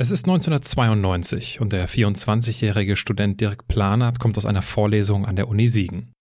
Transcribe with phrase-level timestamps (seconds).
[0.00, 5.48] Es ist 1992 und der 24-jährige Student Dirk Planert kommt aus einer Vorlesung an der
[5.48, 6.12] Uni Siegen.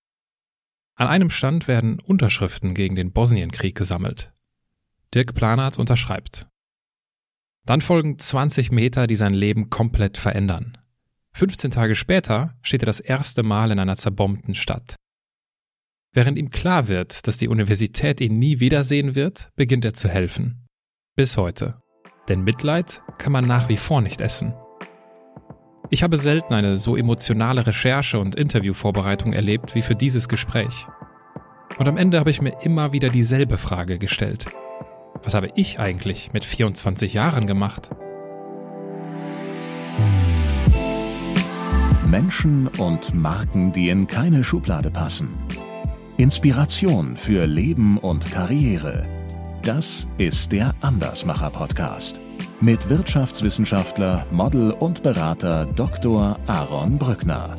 [0.95, 4.33] An einem Stand werden Unterschriften gegen den Bosnienkrieg gesammelt.
[5.13, 6.47] Dirk Planert unterschreibt.
[7.67, 10.79] Dann folgen 20 Meter, die sein Leben komplett verändern.
[11.33, 14.95] 15 Tage später steht er das erste Mal in einer zerbombten Stadt.
[16.13, 20.65] Während ihm klar wird, dass die Universität ihn nie wiedersehen wird, beginnt er zu helfen.
[21.15, 21.79] Bis heute.
[22.27, 24.53] Denn Mitleid kann man nach wie vor nicht essen.
[25.89, 30.87] Ich habe selten eine so emotionale Recherche und Interviewvorbereitung erlebt wie für dieses Gespräch.
[31.77, 34.47] Und am Ende habe ich mir immer wieder dieselbe Frage gestellt.
[35.23, 37.89] Was habe ich eigentlich mit 24 Jahren gemacht?
[42.05, 45.29] Menschen und Marken, die in keine Schublade passen.
[46.17, 49.16] Inspiration für Leben und Karriere.
[49.67, 52.21] Das ist der Andersmacher Podcast
[52.61, 56.37] mit Wirtschaftswissenschaftler, Model und Berater Dr.
[56.47, 57.53] Aaron Brückner.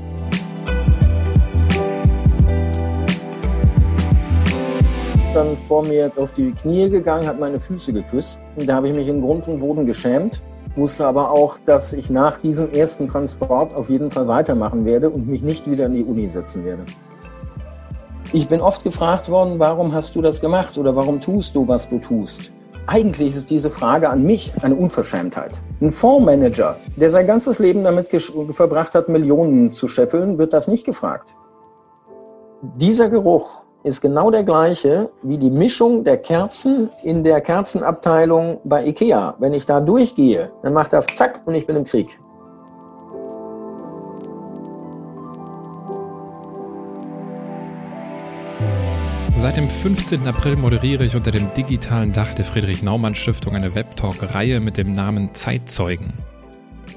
[5.34, 8.38] Dann vor mir auf die Knie gegangen, hat meine Füße geküsst.
[8.56, 10.40] Und da habe ich mich in Grund und Boden geschämt,
[10.76, 15.28] wusste aber auch, dass ich nach diesem ersten Transport auf jeden Fall weitermachen werde und
[15.28, 16.84] mich nicht wieder in die Uni setzen werde.
[18.34, 21.88] Ich bin oft gefragt worden, warum hast du das gemacht oder warum tust du, was
[21.88, 22.52] du tust?
[22.86, 25.54] Eigentlich ist diese Frage an mich eine Unverschämtheit.
[25.80, 28.08] Ein Fondsmanager, der sein ganzes Leben damit
[28.50, 31.34] verbracht hat, Millionen zu scheffeln, wird das nicht gefragt.
[32.76, 38.84] Dieser Geruch ist genau der gleiche wie die Mischung der Kerzen in der Kerzenabteilung bei
[38.84, 39.36] Ikea.
[39.38, 42.20] Wenn ich da durchgehe, dann macht das zack und ich bin im Krieg.
[49.38, 50.26] Seit dem 15.
[50.26, 56.12] April moderiere ich unter dem digitalen Dach der Friedrich-Naumann-Stiftung eine Webtalk-Reihe mit dem Namen Zeitzeugen.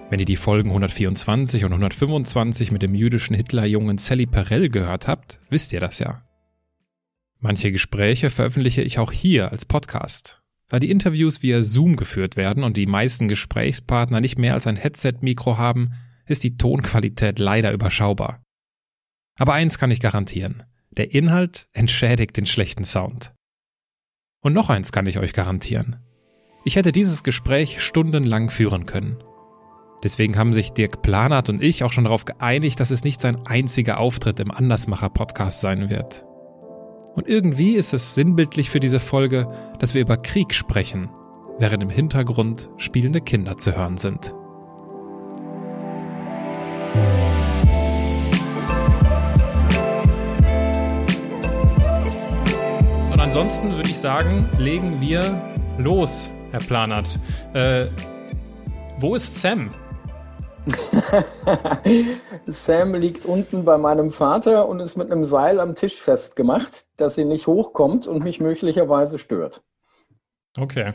[0.09, 5.39] Wenn ihr die Folgen 124 und 125 mit dem jüdischen Hitlerjungen Sally Perel gehört habt,
[5.52, 6.23] wisst ihr das ja.
[7.39, 10.42] Manche Gespräche veröffentliche ich auch hier als Podcast.
[10.67, 14.77] Da die Interviews via Zoom geführt werden und die meisten Gesprächspartner nicht mehr als ein
[14.77, 15.92] Headset-Mikro haben,
[16.26, 18.42] ist die Tonqualität leider überschaubar.
[19.37, 20.64] Aber eins kann ich garantieren.
[20.98, 23.34] Der Inhalt entschädigt den schlechten Sound.
[24.42, 25.98] Und noch eins kann ich euch garantieren.
[26.66, 29.24] Ich hätte dieses Gespräch stundenlang führen können.
[30.04, 33.46] Deswegen haben sich Dirk Planert und ich auch schon darauf geeinigt, dass es nicht sein
[33.46, 36.26] einziger Auftritt im Andersmacher-Podcast sein wird.
[37.14, 39.48] Und irgendwie ist es sinnbildlich für diese Folge,
[39.80, 41.10] dass wir über Krieg sprechen,
[41.58, 44.34] während im Hintergrund spielende Kinder zu hören sind.
[53.31, 55.42] Ansonsten würde ich sagen, legen wir
[55.77, 57.17] los, Herr Planert.
[57.53, 57.86] Äh,
[58.97, 59.69] wo ist Sam?
[62.45, 67.15] Sam liegt unten bei meinem Vater und ist mit einem Seil am Tisch festgemacht, dass
[67.15, 69.63] sie nicht hochkommt und mich möglicherweise stört.
[70.58, 70.93] Okay.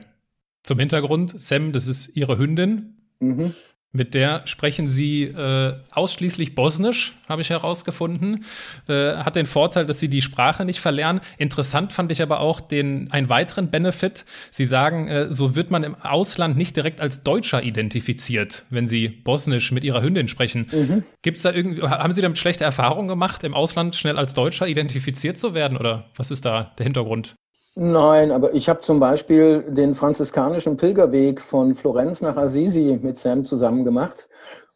[0.62, 3.08] Zum Hintergrund, Sam, das ist Ihre Hündin.
[3.18, 3.54] Mhm.
[3.92, 8.44] Mit der sprechen sie äh, ausschließlich Bosnisch, habe ich herausgefunden.
[8.88, 11.20] Äh, hat den Vorteil, dass sie die Sprache nicht verlernen.
[11.38, 14.26] Interessant fand ich aber auch den einen weiteren Benefit.
[14.50, 19.08] Sie sagen, äh, so wird man im Ausland nicht direkt als Deutscher identifiziert, wenn sie
[19.08, 20.66] Bosnisch mit ihrer Hündin sprechen.
[20.72, 21.04] Mhm.
[21.22, 25.38] Gibt's da irgendwie, haben Sie damit schlechte Erfahrungen gemacht, im Ausland schnell als Deutscher identifiziert
[25.38, 25.78] zu werden?
[25.78, 27.34] Oder was ist da der Hintergrund?
[27.78, 33.44] Nein, aber ich habe zum Beispiel den franziskanischen Pilgerweg von Florenz nach Assisi mit Sam
[33.44, 34.28] zusammen gemacht.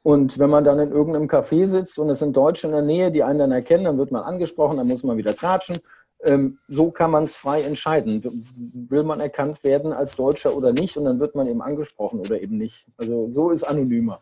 [0.03, 3.11] Und wenn man dann in irgendeinem Café sitzt und es sind Deutsche in der Nähe,
[3.11, 5.79] die einen dann erkennen, dann wird man angesprochen, dann muss man wieder tratschen.
[6.23, 8.47] Ähm, so kann man es frei entscheiden.
[8.91, 10.99] Will man erkannt werden als Deutscher oder nicht?
[10.99, 12.85] Und dann wird man eben angesprochen oder eben nicht.
[12.99, 14.21] Also so ist anonymer.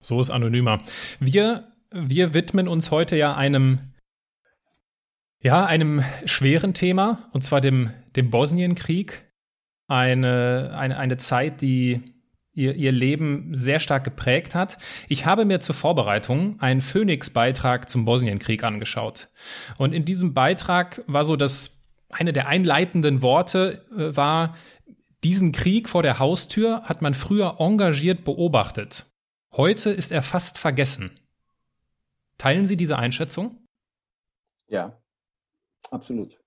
[0.00, 0.80] So ist anonymer.
[1.20, 3.78] Wir, wir widmen uns heute ja einem
[5.44, 9.30] ja, einem schweren Thema, und zwar dem, dem Bosnienkrieg.
[9.86, 12.00] Eine, eine, eine Zeit, die
[12.54, 14.78] ihr, ihr Leben sehr stark geprägt hat.
[15.06, 19.28] Ich habe mir zur Vorbereitung einen Phoenix-Beitrag zum Bosnienkrieg angeschaut.
[19.76, 24.56] Und in diesem Beitrag war so, dass eine der einleitenden Worte äh, war,
[25.24, 29.04] diesen Krieg vor der Haustür hat man früher engagiert beobachtet.
[29.52, 31.20] Heute ist er fast vergessen.
[32.38, 33.58] Teilen Sie diese Einschätzung?
[34.68, 35.03] Ja,
[35.90, 36.38] Absolut.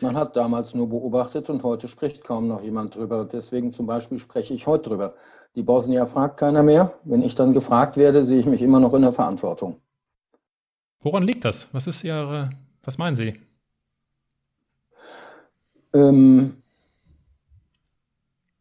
[0.00, 3.24] Man hat damals nur beobachtet und heute spricht kaum noch jemand drüber.
[3.24, 5.14] Deswegen zum Beispiel spreche ich heute drüber.
[5.54, 6.94] Die Bosnier fragt keiner mehr.
[7.04, 9.80] Wenn ich dann gefragt werde, sehe ich mich immer noch in der Verantwortung.
[11.00, 11.72] Woran liegt das?
[11.72, 12.50] Was ist Ihre,
[12.82, 13.34] was meinen Sie?
[15.92, 16.62] Ähm,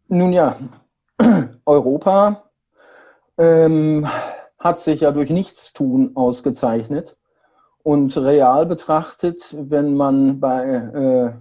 [0.07, 0.57] nun ja,
[1.65, 2.51] Europa
[3.37, 4.07] ähm,
[4.59, 7.17] hat sich ja durch Nichtstun ausgezeichnet.
[7.83, 11.31] Und real betrachtet, wenn man bei äh,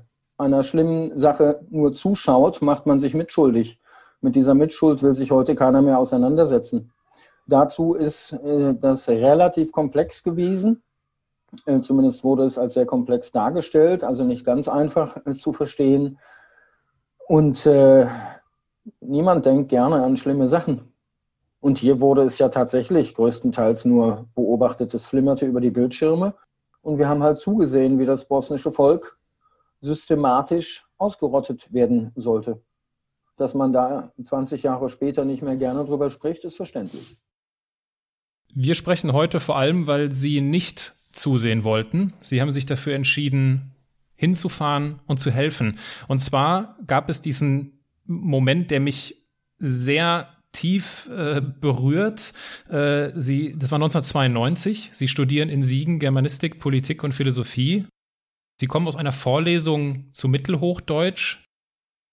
[0.43, 3.79] einer schlimmen Sache nur zuschaut, macht man sich mitschuldig.
[4.23, 6.93] Mit dieser Mitschuld will sich heute keiner mehr auseinandersetzen.
[7.47, 10.83] Dazu ist äh, das relativ komplex gewesen.
[11.67, 16.19] Äh, zumindest wurde es als sehr komplex dargestellt, also nicht ganz einfach äh, zu verstehen.
[17.27, 18.07] Und äh,
[19.01, 20.90] niemand denkt gerne an schlimme Sachen.
[21.61, 26.35] Und hier wurde es ja tatsächlich größtenteils nur beobachtet, es flimmerte über die Bildschirme.
[26.81, 29.19] Und wir haben halt zugesehen, wie das bosnische Volk
[29.83, 32.63] systematisch ausgerottet werden sollte.
[33.37, 37.17] Dass man da 20 Jahre später nicht mehr gerne drüber spricht, ist verständlich.
[38.53, 42.13] Wir sprechen heute vor allem, weil Sie nicht zusehen wollten.
[42.21, 43.73] Sie haben sich dafür entschieden,
[44.17, 45.79] hinzufahren und zu helfen.
[46.09, 49.23] Und zwar gab es diesen Moment, der mich
[49.59, 52.33] sehr tief äh, berührt.
[52.69, 54.91] Äh, sie, das war 1992.
[54.93, 57.87] Sie studieren in Siegen Germanistik, Politik und Philosophie.
[58.61, 61.45] Sie kommen aus einer Vorlesung zu Mittelhochdeutsch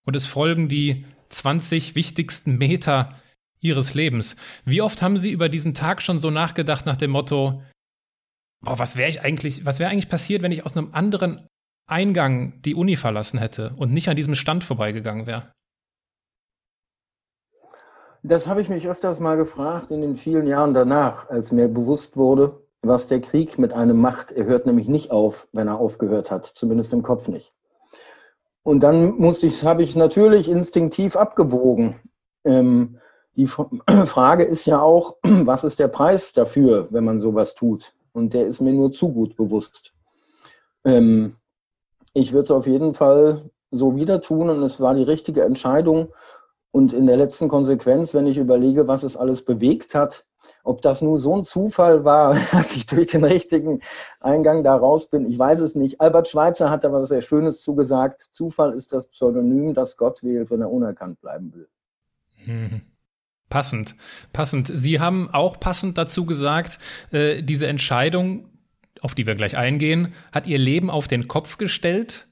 [0.05, 3.19] und es folgen die 20 wichtigsten Meter
[3.59, 4.35] Ihres Lebens.
[4.65, 7.63] Wie oft haben Sie über diesen Tag schon so nachgedacht nach dem Motto,
[8.63, 11.47] boah, was wäre ich eigentlich, was wäre eigentlich passiert, wenn ich aus einem anderen
[11.89, 15.51] Eingang die Uni verlassen hätte und nicht an diesem Stand vorbeigegangen wäre?
[18.27, 22.17] Das habe ich mich öfters mal gefragt in den vielen Jahren danach, als mir bewusst
[22.17, 24.33] wurde, was der Krieg mit einem macht.
[24.33, 27.53] Er hört nämlich nicht auf, wenn er aufgehört hat, zumindest im Kopf nicht.
[28.63, 31.95] Und dann musste ich, habe ich natürlich instinktiv abgewogen.
[32.43, 32.97] Ähm,
[33.37, 33.47] die
[34.05, 37.93] Frage ist ja auch, was ist der Preis dafür, wenn man sowas tut?
[38.11, 39.93] Und der ist mir nur zu gut bewusst.
[40.83, 41.37] Ähm,
[42.11, 46.09] ich würde es auf jeden Fall so wieder tun und es war die richtige Entscheidung,
[46.77, 50.27] und in der letzten Konsequenz, wenn ich überlege, was es alles bewegt hat,
[50.63, 53.81] ob das nur so ein Zufall war, dass ich durch den richtigen
[54.19, 55.99] Eingang da raus bin, ich weiß es nicht.
[55.99, 58.21] Albert Schweitzer hat da was sehr Schönes zugesagt.
[58.29, 61.67] Zufall ist das Pseudonym, das Gott wählt, wenn er unerkannt bleiben will.
[62.45, 62.81] Hm.
[63.49, 63.95] Passend,
[64.31, 64.69] passend.
[64.71, 66.77] Sie haben auch passend dazu gesagt,
[67.11, 68.51] äh, diese Entscheidung,
[69.01, 72.27] auf die wir gleich eingehen, hat Ihr Leben auf den Kopf gestellt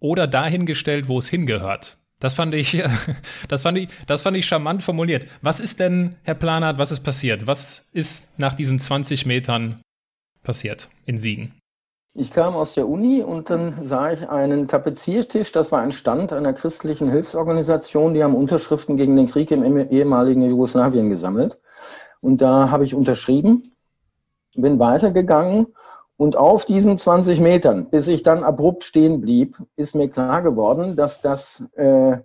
[0.00, 2.01] oder dahin gestellt, wo es hingehört.
[2.22, 2.80] Das fand ich,
[3.48, 5.26] das fand ich, das fand ich charmant formuliert.
[5.42, 7.48] Was ist denn, Herr Planert, was ist passiert?
[7.48, 9.82] Was ist nach diesen 20 Metern
[10.44, 11.52] passiert in Siegen?
[12.14, 15.50] Ich kam aus der Uni und dann sah ich einen Tapeziertisch.
[15.50, 18.14] Das war ein Stand einer christlichen Hilfsorganisation.
[18.14, 21.58] Die haben Unterschriften gegen den Krieg im ehemaligen Jugoslawien gesammelt.
[22.20, 23.72] Und da habe ich unterschrieben,
[24.54, 25.66] bin weitergegangen
[26.22, 30.94] und auf diesen 20 Metern, bis ich dann abrupt stehen blieb, ist mir klar geworden,
[30.94, 32.20] dass das äh, äh,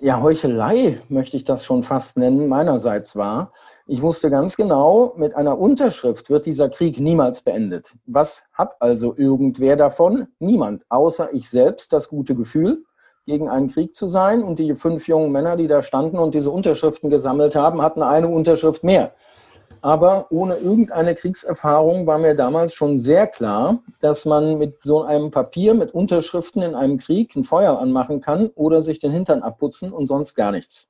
[0.00, 3.52] ja Heuchelei, möchte ich das schon fast nennen, meinerseits war.
[3.86, 7.92] Ich wusste ganz genau, mit einer Unterschrift wird dieser Krieg niemals beendet.
[8.06, 10.28] Was hat also irgendwer davon?
[10.38, 12.84] Niemand, außer ich selbst das gute Gefühl,
[13.26, 14.42] gegen einen Krieg zu sein.
[14.42, 18.28] Und die fünf jungen Männer, die da standen und diese Unterschriften gesammelt haben, hatten eine
[18.28, 19.12] Unterschrift mehr.
[19.86, 25.30] Aber ohne irgendeine Kriegserfahrung war mir damals schon sehr klar, dass man mit so einem
[25.30, 29.92] Papier mit Unterschriften in einem Krieg ein Feuer anmachen kann oder sich den Hintern abputzen
[29.92, 30.88] und sonst gar nichts.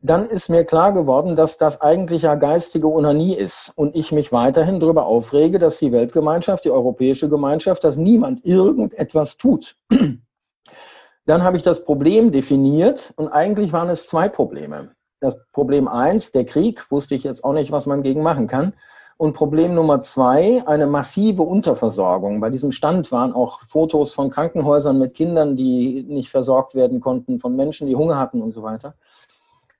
[0.00, 4.32] Dann ist mir klar geworden, dass das eigentlich ja geistige Unanie ist und ich mich
[4.32, 9.76] weiterhin darüber aufrege, dass die Weltgemeinschaft, die europäische Gemeinschaft, dass niemand irgendetwas tut.
[11.26, 14.94] Dann habe ich das Problem definiert und eigentlich waren es zwei Probleme.
[15.24, 18.74] Das Problem eins, der Krieg, wusste ich jetzt auch nicht, was man gegen machen kann.
[19.16, 22.42] Und Problem Nummer zwei, eine massive Unterversorgung.
[22.42, 27.40] Bei diesem Stand waren auch Fotos von Krankenhäusern mit Kindern, die nicht versorgt werden konnten,
[27.40, 28.96] von Menschen, die Hunger hatten und so weiter.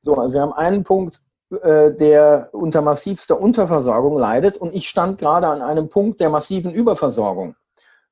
[0.01, 1.21] So, also wir haben einen Punkt,
[1.63, 6.73] äh, der unter massivster Unterversorgung leidet und ich stand gerade an einem Punkt der massiven
[6.73, 7.55] Überversorgung.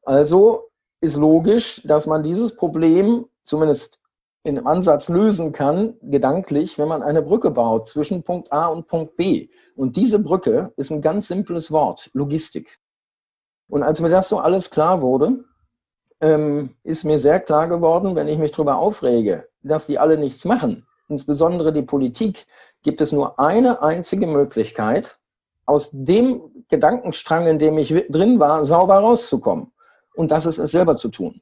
[0.03, 0.69] Also
[1.01, 4.02] ist logisch, dass man dieses Problem zumindest
[4.45, 8.89] in einem Ansatz lösen kann, gedanklich, wenn man eine Brücke baut zwischen Punkt A und
[8.89, 9.49] Punkt B.
[9.77, 12.81] Und diese Brücke ist ein ganz simples Wort, Logistik.
[13.69, 15.45] Und als mir das so alles klar wurde,
[16.21, 20.45] ähm, ist mir sehr klar geworden, wenn ich mich darüber aufrege, dass die alle nichts
[20.45, 22.47] machen, insbesondere die Politik,
[22.83, 25.19] gibt es nur eine einzige Möglichkeit,
[25.67, 29.73] aus dem Gedankenstrang, in dem ich drin war, sauber rauszukommen.
[30.17, 31.41] Und das ist es selber zu tun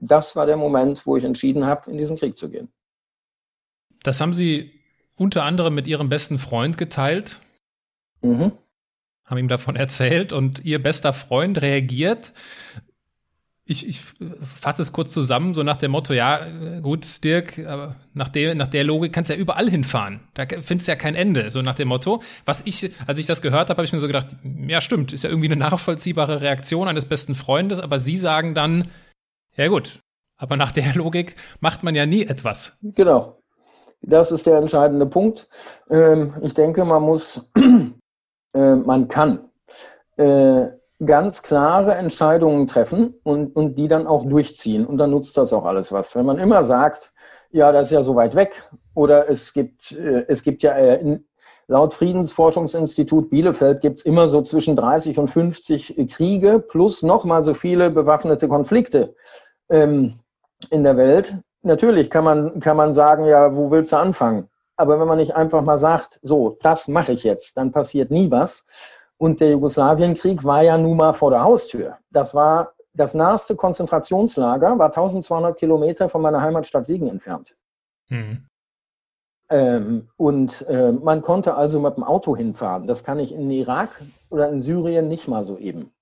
[0.00, 2.68] das war der Moment, wo ich entschieden habe, in diesen Krieg zu gehen.
[4.02, 4.72] Das haben Sie
[5.16, 7.40] unter anderem mit Ihrem besten Freund geteilt.
[8.22, 8.52] Mhm.
[9.24, 12.32] Haben ihm davon erzählt und Ihr bester Freund reagiert
[13.70, 14.00] ich, ich
[14.42, 16.46] fasse es kurz zusammen, so nach dem Motto, ja,
[16.80, 20.20] gut, Dirk, aber nach der, nach der Logik kannst du ja überall hinfahren.
[20.34, 22.22] Da findest du ja kein Ende, so nach dem Motto.
[22.44, 24.28] Was ich, als ich das gehört habe, habe ich mir so gedacht,
[24.66, 28.88] ja, stimmt, ist ja irgendwie eine nachvollziehbare Reaktion eines besten Freundes, aber sie sagen dann,
[29.60, 30.00] ja gut,
[30.38, 32.78] aber nach der Logik macht man ja nie etwas.
[32.82, 33.36] Genau.
[34.00, 35.48] Das ist der entscheidende Punkt.
[35.90, 37.46] Ähm, ich denke, man muss,
[38.54, 39.50] äh, man kann
[40.16, 40.66] äh,
[41.04, 44.86] ganz klare Entscheidungen treffen und, und die dann auch durchziehen.
[44.86, 46.16] Und dann nutzt das auch alles was.
[46.16, 47.12] Wenn man immer sagt,
[47.50, 51.26] ja, das ist ja so weit weg, oder es gibt, äh, es gibt ja in,
[51.70, 57.54] laut Friedensforschungsinstitut Bielefeld gibt es immer so zwischen 30 und 50 Kriege plus nochmal so
[57.54, 59.14] viele bewaffnete Konflikte
[59.70, 60.14] ähm,
[60.70, 61.38] in der Welt.
[61.62, 64.48] Natürlich kann man, kann man sagen, ja, wo willst du anfangen?
[64.76, 68.30] Aber wenn man nicht einfach mal sagt, so, das mache ich jetzt, dann passiert nie
[68.30, 68.64] was.
[69.18, 71.98] Und der Jugoslawienkrieg war ja nun mal vor der Haustür.
[72.10, 77.54] Das war das naheste Konzentrationslager, war 1200 Kilometer von meiner Heimatstadt Siegen entfernt.
[78.08, 78.46] Mhm.
[79.50, 82.86] Ähm, und äh, man konnte also mit dem Auto hinfahren.
[82.86, 84.00] Das kann ich in Irak
[84.30, 85.92] oder in Syrien nicht mal so eben.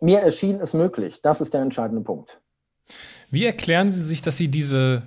[0.00, 1.20] Mir erschien es möglich.
[1.22, 2.40] Das ist der entscheidende Punkt.
[3.30, 5.02] Wie erklären Sie sich, dass Sie diese,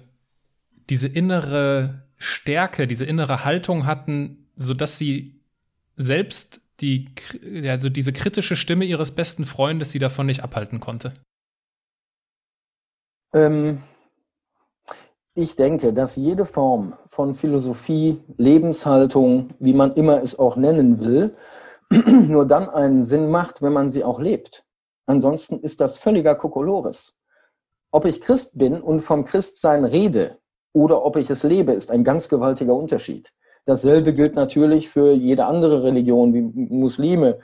[0.89, 5.39] diese innere Stärke, diese innere Haltung hatten, sodass Sie
[5.95, 7.09] selbst die,
[7.67, 11.13] also diese kritische Stimme ihres besten Freundes sie davon nicht abhalten konnte?
[13.33, 13.81] Ähm,
[15.33, 21.35] ich denke, dass jede Form von Philosophie, Lebenshaltung, wie man immer es auch nennen will,
[22.27, 24.63] nur dann einen Sinn macht, wenn man sie auch lebt.
[25.09, 27.15] Ansonsten ist das völliger Kokolores.
[27.89, 30.37] Ob ich Christ bin und vom Christsein rede
[30.71, 33.33] oder ob ich es lebe, ist ein ganz gewaltiger Unterschied.
[33.65, 37.39] Dasselbe gilt natürlich für jede andere Religion wie Muslime.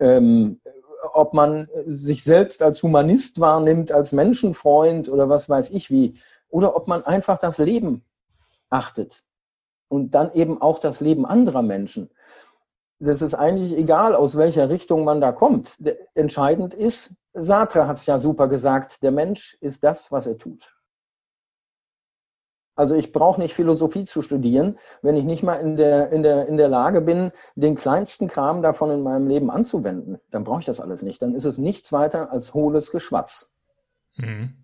[0.00, 0.60] Ähm,
[1.14, 6.14] ob man sich selbst als Humanist wahrnimmt, als Menschenfreund oder was weiß ich wie,
[6.48, 8.04] oder ob man einfach das Leben
[8.68, 9.22] achtet
[9.86, 12.10] und dann eben auch das Leben anderer Menschen.
[12.98, 15.78] Das ist eigentlich egal, aus welcher Richtung man da kommt.
[16.14, 20.76] Entscheidend ist, Sartre hat es ja super gesagt, der Mensch ist das, was er tut.
[22.74, 26.46] Also ich brauche nicht Philosophie zu studieren, wenn ich nicht mal in der, in, der,
[26.46, 30.18] in der Lage bin, den kleinsten Kram davon in meinem Leben anzuwenden.
[30.30, 31.22] Dann brauche ich das alles nicht.
[31.22, 33.50] Dann ist es nichts weiter als hohles Geschwatz.
[34.16, 34.54] Mhm.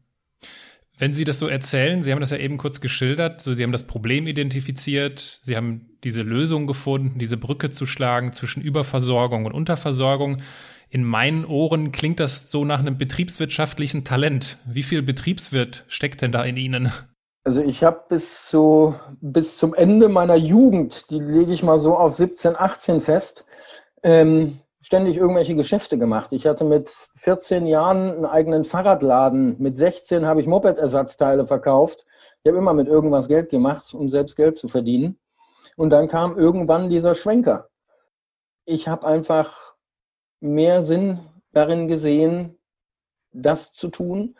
[0.98, 3.72] Wenn Sie das so erzählen, Sie haben das ja eben kurz geschildert, so Sie haben
[3.72, 9.52] das Problem identifiziert, Sie haben diese Lösung gefunden, diese Brücke zu schlagen zwischen Überversorgung und
[9.52, 10.38] Unterversorgung.
[10.90, 14.58] In meinen Ohren klingt das so nach einem betriebswirtschaftlichen Talent.
[14.66, 16.92] Wie viel Betriebswirt steckt denn da in Ihnen?
[17.44, 21.96] Also ich habe bis, zu, bis zum Ende meiner Jugend, die lege ich mal so
[21.96, 23.44] auf 17, 18 fest,
[24.02, 26.32] ähm, ständig irgendwelche Geschäfte gemacht.
[26.32, 29.56] Ich hatte mit 14 Jahren einen eigenen Fahrradladen.
[29.58, 32.04] Mit 16 habe ich Moped-Ersatzteile verkauft.
[32.42, 35.16] Ich habe immer mit irgendwas Geld gemacht, um selbst Geld zu verdienen.
[35.76, 37.68] Und dann kam irgendwann dieser Schwenker.
[38.64, 39.74] Ich habe einfach
[40.40, 41.20] mehr Sinn
[41.52, 42.58] darin gesehen,
[43.32, 44.36] das zu tun,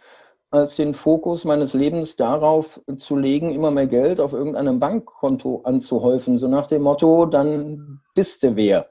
[0.50, 6.38] als den Fokus meines Lebens darauf zu legen, immer mehr Geld auf irgendeinem Bankkonto anzuhäufen,
[6.38, 8.88] so nach dem Motto, dann bist du wer.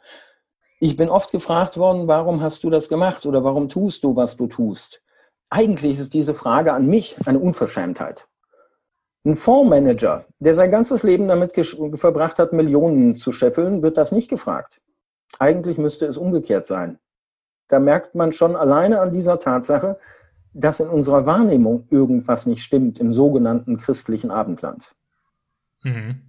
[0.80, 4.38] Ich bin oft gefragt worden, warum hast du das gemacht oder warum tust du, was
[4.38, 5.04] du tust?
[5.52, 8.28] Eigentlich ist diese Frage an mich eine Unverschämtheit.
[9.24, 11.54] Ein Fondsmanager, der sein ganzes Leben damit
[11.96, 14.82] verbracht hat, Millionen zu scheffeln, wird das nicht gefragt.
[15.38, 16.98] Eigentlich müsste es umgekehrt sein.
[17.68, 19.98] Da merkt man schon alleine an dieser Tatsache,
[20.54, 24.92] dass in unserer Wahrnehmung irgendwas nicht stimmt im sogenannten christlichen Abendland.
[25.84, 26.22] Mhm.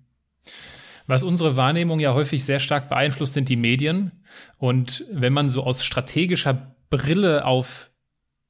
[1.06, 4.12] Was unsere Wahrnehmung ja häufig sehr stark beeinflusst, sind die Medien.
[4.58, 7.90] Und wenn man so aus strategischer Brille auf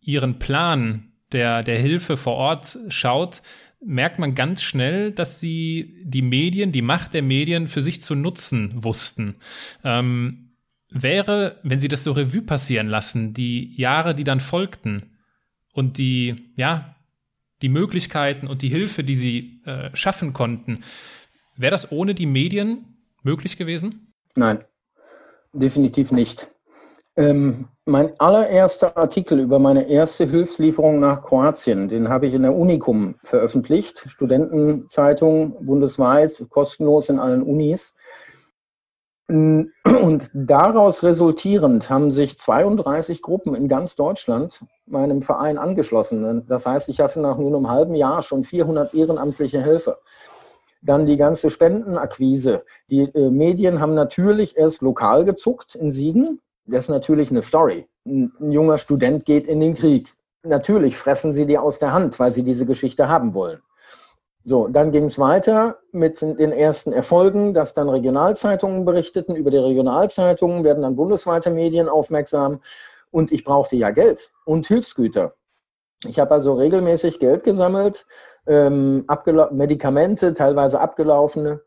[0.01, 3.43] ihren Plan der, der Hilfe vor Ort schaut,
[3.85, 8.15] merkt man ganz schnell, dass sie die Medien, die Macht der Medien für sich zu
[8.15, 9.37] nutzen wussten.
[9.85, 10.53] Ähm,
[10.91, 15.13] wäre, wenn sie das so Revue passieren lassen, die Jahre, die dann folgten,
[15.73, 16.97] und die, ja,
[17.63, 20.85] die Möglichkeiten und die Hilfe, die sie äh, schaffen konnten.
[21.57, 24.13] Wäre das ohne die Medien möglich gewesen?
[24.37, 24.65] Nein,
[25.53, 26.52] definitiv nicht.
[27.17, 32.55] Ähm, mein allererster Artikel über meine erste Hilfslieferung nach Kroatien, den habe ich in der
[32.55, 37.95] Unikum veröffentlicht, Studentenzeitung bundesweit, kostenlos in allen Unis.
[39.29, 46.47] Und daraus resultierend haben sich 32 Gruppen in ganz Deutschland meinem Verein angeschlossen.
[46.49, 49.99] Das heißt, ich hatte nach nur einem halben Jahr schon 400 ehrenamtliche Helfer.
[50.83, 52.65] Dann die ganze Spendenakquise.
[52.91, 56.41] Die äh, Medien haben natürlich erst lokal gezuckt in Siegen.
[56.67, 57.87] Das ist natürlich eine Story.
[58.07, 60.13] Ein, ein junger Student geht in den Krieg.
[60.43, 63.61] natürlich fressen sie die aus der Hand, weil sie diese Geschichte haben wollen.
[64.45, 69.37] So, dann ging es weiter mit den ersten Erfolgen, dass dann Regionalzeitungen berichteten.
[69.37, 72.61] Über die Regionalzeitungen werden dann bundesweite Medien aufmerksam.
[73.13, 75.35] Und ich brauchte ja Geld und Hilfsgüter.
[76.05, 78.05] Ich habe also regelmäßig Geld gesammelt,
[78.49, 79.07] ähm,
[79.53, 81.61] Medikamente, teilweise abgelaufene,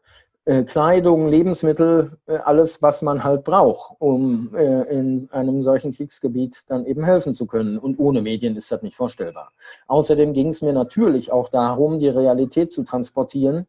[0.63, 6.85] Kleidung, Lebensmittel, äh, alles, was man halt braucht, um äh, in einem solchen Kriegsgebiet dann
[6.85, 7.79] eben helfen zu können.
[7.79, 9.51] Und ohne Medien ist das nicht vorstellbar.
[9.87, 13.65] Außerdem ging es mir natürlich auch darum, die Realität zu transportieren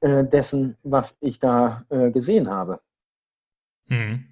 [0.00, 2.80] äh, dessen, was ich da äh, gesehen habe.
[3.86, 4.26] Mhm.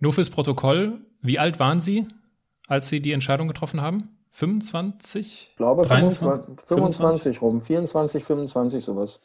[0.00, 2.06] Nur fürs Protokoll, wie alt waren Sie,
[2.66, 4.18] als Sie die Entscheidung getroffen haben?
[4.32, 5.48] 25?
[5.50, 9.18] Ich glaube 23, 25, 25 rum, 24, 25 sowas.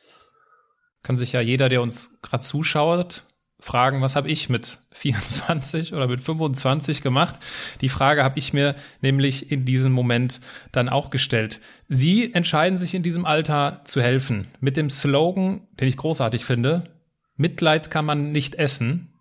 [1.03, 3.23] Kann sich ja jeder, der uns gerade zuschaut,
[3.59, 7.39] fragen, was habe ich mit 24 oder mit 25 gemacht?
[7.81, 10.41] Die Frage habe ich mir nämlich in diesem Moment
[10.71, 11.59] dann auch gestellt.
[11.87, 16.83] Sie entscheiden sich in diesem Alter zu helfen mit dem Slogan, den ich großartig finde,
[17.35, 19.13] Mitleid kann man nicht essen.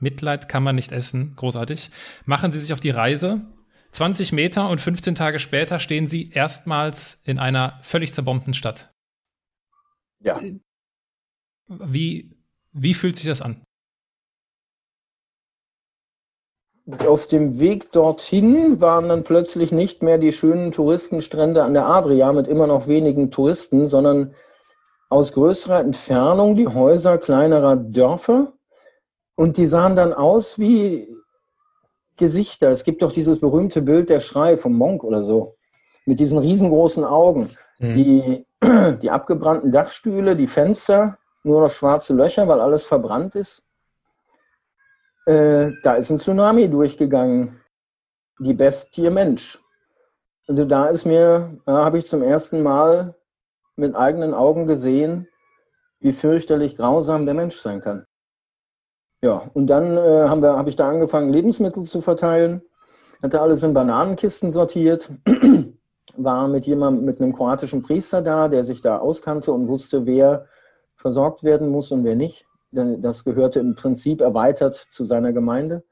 [0.00, 1.90] Mitleid kann man nicht essen, großartig.
[2.24, 3.46] Machen Sie sich auf die Reise
[3.92, 8.92] 20 Meter und 15 Tage später stehen sie erstmals in einer völlig zerbombten Stadt.
[10.20, 10.40] Ja.
[11.80, 12.30] Wie,
[12.72, 13.62] wie fühlt sich das an?
[17.06, 22.32] Auf dem Weg dorthin waren dann plötzlich nicht mehr die schönen Touristenstrände an der Adria
[22.32, 24.34] mit immer noch wenigen Touristen, sondern
[25.08, 28.52] aus größerer Entfernung die Häuser kleinerer Dörfer.
[29.36, 31.08] Und die sahen dann aus wie
[32.16, 32.70] Gesichter.
[32.70, 35.56] Es gibt doch dieses berühmte Bild der Schrei vom Monk oder so.
[36.04, 37.48] Mit diesen riesengroßen Augen.
[37.78, 37.94] Mhm.
[37.94, 38.46] Die,
[39.02, 43.64] die abgebrannten Dachstühle, die Fenster, nur noch schwarze Löcher, weil alles verbrannt ist.
[45.26, 47.60] Äh, da ist ein Tsunami durchgegangen.
[48.38, 49.62] Die Bestie Mensch.
[50.48, 53.14] Also da ist mir, da habe ich zum ersten Mal
[53.76, 55.28] mit eigenen Augen gesehen,
[56.00, 58.06] wie fürchterlich grausam der Mensch sein kann.
[59.20, 62.60] Ja, und dann äh, haben wir, habe ich da angefangen, Lebensmittel zu verteilen.
[63.22, 65.08] Hatte alles in Bananenkisten sortiert.
[66.16, 70.46] War mit jemandem, mit einem kroatischen Priester da, der sich da auskannte und wusste, wer
[71.02, 72.46] versorgt werden muss und wer nicht.
[72.70, 75.84] Das gehörte im Prinzip erweitert zu seiner Gemeinde.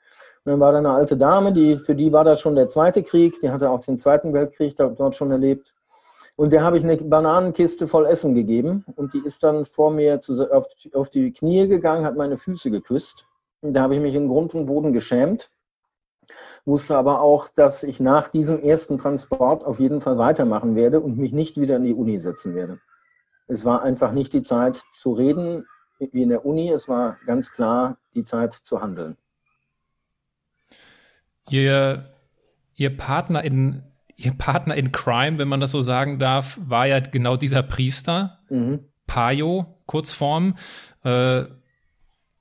[0.44, 3.02] Und dann war da eine alte Dame, die, für die war das schon der zweite
[3.02, 5.74] Krieg, die hatte auch den Zweiten Weltkrieg dort schon erlebt.
[6.36, 10.22] Und der habe ich eine Bananenkiste voll Essen gegeben und die ist dann vor mir
[10.22, 13.26] zu, auf, auf die Knie gegangen, hat meine Füße geküsst.
[13.60, 15.50] Und da habe ich mich in Grund und Boden geschämt,
[16.64, 21.18] wusste aber auch, dass ich nach diesem ersten Transport auf jeden Fall weitermachen werde und
[21.18, 22.78] mich nicht wieder in die Uni setzen werde.
[23.50, 25.66] Es war einfach nicht die Zeit zu reden
[25.98, 29.16] wie in der Uni, es war ganz klar die Zeit zu handeln.
[31.50, 32.14] Ihr,
[32.74, 33.82] ihr Partner in
[34.16, 38.38] ihr Partner in Crime, wenn man das so sagen darf, war ja genau dieser Priester,
[38.50, 38.80] mhm.
[39.06, 40.56] Payo, Kurzform,
[41.04, 41.44] äh,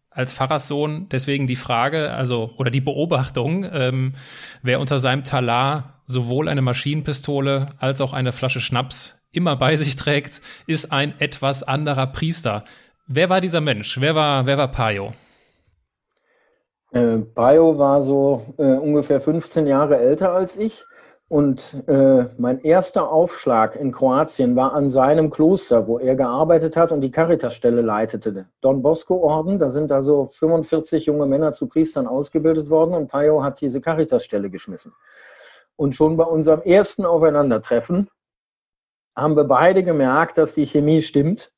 [0.10, 1.08] als Pfarrerssohn.
[1.10, 4.14] Deswegen die Frage, also, oder die Beobachtung, ähm,
[4.62, 9.96] wer unter seinem Talar sowohl eine Maschinenpistole als auch eine Flasche Schnaps immer bei sich
[9.96, 12.64] trägt, ist ein etwas anderer Priester.
[13.08, 14.00] Wer war dieser Mensch?
[14.00, 15.14] Wer war, wer war Payo?
[16.92, 20.86] Äh, Payo war so äh, ungefähr 15 Jahre älter als ich
[21.30, 26.92] und äh, mein erster Aufschlag in Kroatien war an seinem Kloster, wo er gearbeitet hat
[26.92, 28.48] und die Caritasstelle leitete.
[28.62, 33.62] Don Bosco-Orden, da sind also 45 junge Männer zu Priestern ausgebildet worden und Payo hat
[33.62, 34.92] diese Caritasstelle geschmissen.
[35.76, 38.10] Und schon bei unserem ersten Aufeinandertreffen
[39.22, 41.52] haben wir beide gemerkt, dass die Chemie stimmt.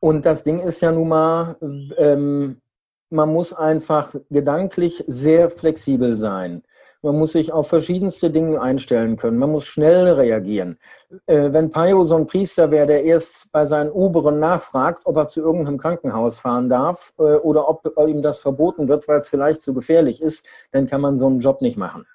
[0.00, 1.56] Und das Ding ist ja nun mal,
[1.96, 2.60] ähm,
[3.10, 6.62] man muss einfach gedanklich sehr flexibel sein.
[7.04, 9.36] Man muss sich auf verschiedenste Dinge einstellen können.
[9.36, 10.78] Man muss schnell reagieren.
[11.26, 15.26] Äh, wenn Payo so ein Priester wäre, der erst bei seinen Oberen nachfragt, ob er
[15.26, 19.62] zu irgendeinem Krankenhaus fahren darf äh, oder ob ihm das verboten wird, weil es vielleicht
[19.62, 22.06] zu gefährlich ist, dann kann man so einen Job nicht machen.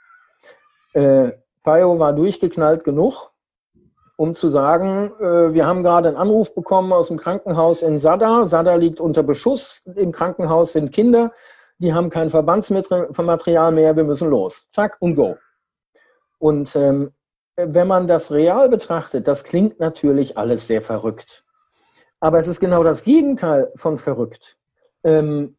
[0.93, 1.31] Äh,
[1.63, 3.31] Payo war durchgeknallt genug,
[4.17, 8.45] um zu sagen, äh, wir haben gerade einen Anruf bekommen aus dem Krankenhaus in Sada.
[8.47, 9.81] Sada liegt unter Beschuss.
[9.95, 11.31] Im Krankenhaus sind Kinder
[11.79, 14.65] die haben kein Verbandsmaterial mehr, wir müssen los.
[14.71, 15.35] Zack und go.
[16.39, 17.11] Und ähm,
[17.55, 21.43] wenn man das real betrachtet, das klingt natürlich alles sehr verrückt.
[22.19, 24.57] Aber es ist genau das Gegenteil von verrückt.
[25.03, 25.55] Ähm,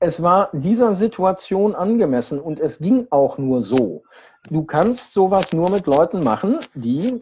[0.00, 4.02] es war dieser Situation angemessen und es ging auch nur so.
[4.48, 7.20] Du kannst sowas nur mit Leuten machen, die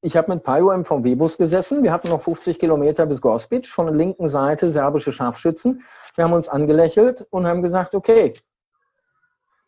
[0.00, 1.82] ich habe mit Pajo im VW-Bus gesessen.
[1.82, 3.66] Wir hatten noch 50 Kilometer bis Gospic.
[3.66, 5.82] Von der linken Seite serbische Scharfschützen.
[6.14, 8.34] Wir haben uns angelächelt und haben gesagt, okay,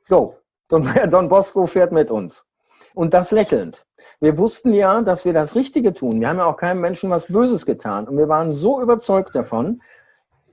[0.09, 0.37] go.
[0.69, 2.47] Don, Don Bosco fährt mit uns.
[2.95, 3.87] Und das lächelnd.
[4.21, 6.21] Wir wussten ja, dass wir das Richtige tun.
[6.21, 8.07] Wir haben ja auch keinem Menschen was Böses getan.
[8.07, 9.83] Und wir waren so überzeugt davon,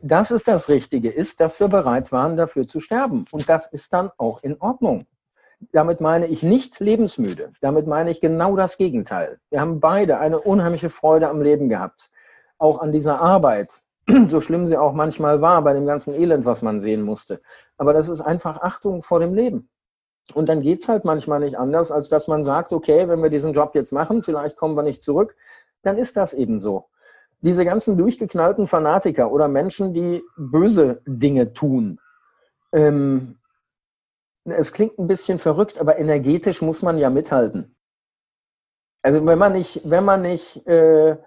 [0.02, 3.26] dass es das Richtige ist, dass wir bereit waren, dafür zu sterben.
[3.32, 5.06] Und das ist dann auch in Ordnung.
[5.72, 7.52] Damit meine ich nicht lebensmüde.
[7.62, 9.40] Damit meine ich genau das Gegenteil.
[9.50, 12.10] Wir haben beide eine unheimliche Freude am Leben gehabt.
[12.58, 13.82] Auch an dieser Arbeit.
[14.28, 17.42] So schlimm sie auch manchmal war bei dem ganzen Elend, was man sehen musste.
[17.78, 19.70] Aber das ist einfach Achtung vor dem Leben.
[20.34, 23.30] Und dann geht es halt manchmal nicht anders, als dass man sagt, okay, wenn wir
[23.30, 25.36] diesen Job jetzt machen, vielleicht kommen wir nicht zurück,
[25.84, 26.86] dann ist das eben so.
[27.42, 32.00] Diese ganzen durchgeknallten Fanatiker oder Menschen, die böse Dinge tun,
[32.74, 33.38] ähm,
[34.52, 37.76] es klingt ein bisschen verrückt, aber energetisch muss man ja mithalten.
[39.02, 41.18] Also wenn man nicht, wenn man nicht, äh,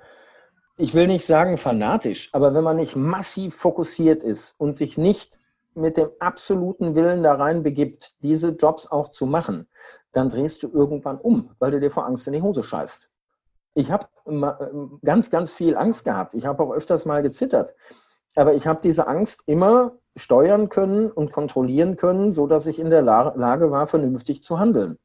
[0.76, 5.38] ich will nicht sagen fanatisch, aber wenn man nicht massiv fokussiert ist und sich nicht
[5.74, 9.68] mit dem absoluten Willen da rein begibt, diese Jobs auch zu machen,
[10.12, 13.09] dann drehst du irgendwann um, weil du dir vor Angst in die Hose scheißt.
[13.74, 14.09] Ich habe
[15.04, 16.35] ganz, ganz viel Angst gehabt.
[16.35, 17.74] Ich habe auch öfters mal gezittert.
[18.36, 22.90] Aber ich habe diese Angst immer steuern können und kontrollieren können, so dass ich in
[22.90, 24.98] der Lage war, vernünftig zu handeln.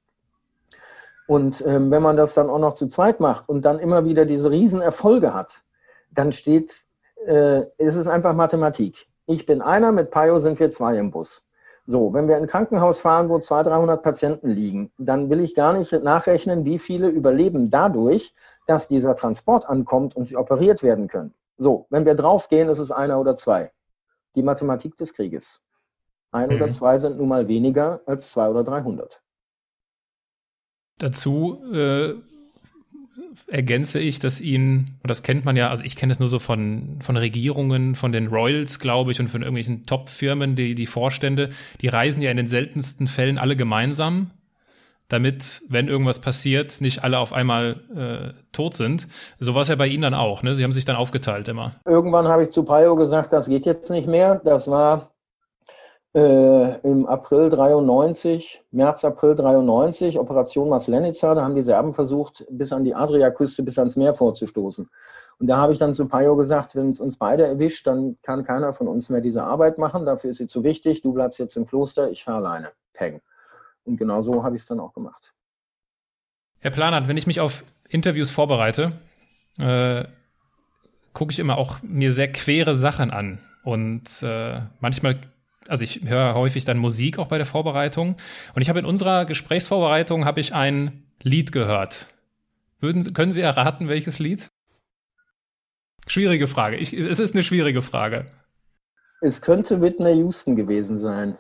[1.28, 4.26] Und ähm, wenn man das dann auch noch zu zweit macht und dann immer wieder
[4.26, 5.64] diese Riesenerfolge hat,
[6.12, 6.86] dann steht,
[7.26, 9.08] äh, ist es einfach Mathematik.
[9.26, 11.44] Ich bin einer, mit Payo sind wir zwei im Bus.
[11.88, 15.54] So, wenn wir in ein Krankenhaus fahren, wo 200, 300 Patienten liegen, dann will ich
[15.56, 18.34] gar nicht nachrechnen, wie viele überleben dadurch,
[18.66, 21.34] dass dieser Transport ankommt und sie operiert werden können.
[21.58, 23.72] So, wenn wir draufgehen, ist es einer oder zwei.
[24.36, 25.62] Die Mathematik des Krieges.
[26.32, 26.56] Ein mhm.
[26.56, 29.22] oder zwei sind nun mal weniger als zwei oder 300.
[30.98, 32.16] Dazu äh,
[33.48, 36.40] ergänze ich, dass ihn, und das kennt man ja, also ich kenne es nur so
[36.40, 41.50] von, von Regierungen, von den Royals, glaube ich, und von irgendwelchen Top-Firmen, die, die Vorstände,
[41.82, 44.32] die reisen ja in den seltensten Fällen alle gemeinsam,
[45.08, 49.08] damit, wenn irgendwas passiert, nicht alle auf einmal äh, tot sind.
[49.40, 50.56] So war es ja bei Ihnen dann auch, ne?
[50.56, 51.76] Sie haben sich dann aufgeteilt immer.
[51.86, 54.42] Irgendwann habe ich zu Payo gesagt, das geht jetzt nicht mehr.
[54.44, 55.12] Das war
[56.16, 62.72] äh, im April 93, März, April 93, Operation Maslenica, da haben die Serben versucht, bis
[62.72, 64.90] an die Adriaküste, bis ans Meer vorzustoßen.
[65.40, 68.46] Und da habe ich dann zu Payo gesagt, wenn es uns beide erwischt, dann kann
[68.46, 71.58] keiner von uns mehr diese Arbeit machen, dafür ist sie zu wichtig, du bleibst jetzt
[71.58, 72.70] im Kloster, ich fahre alleine.
[72.94, 73.20] Peng.
[73.86, 75.34] Und genau so habe ich es dann auch gemacht.
[76.60, 78.94] Herr Planert, wenn ich mich auf Interviews vorbereite,
[79.58, 80.06] äh,
[81.14, 83.40] gucke ich immer auch mir sehr quere Sachen an.
[83.64, 85.20] Und äh, manchmal
[85.68, 88.16] also ich höre häufig dann Musik auch bei der Vorbereitung.
[88.56, 92.08] Und ich habe in unserer Gesprächsvorbereitung habe ich ein Lied gehört.
[92.80, 94.50] Würden, können Sie erraten, welches Lied?
[96.08, 96.78] Schwierige Frage.
[96.78, 98.26] Ich, es ist eine schwierige Frage.
[99.22, 101.38] Es könnte Whitney Houston gewesen sein.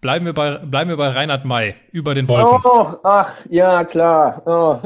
[0.00, 2.62] Bleiben wir bei, bleiben wir bei Reinhard May, über den Wolken.
[2.64, 4.42] Oh, ach, ja, klar.
[4.46, 4.78] Oh.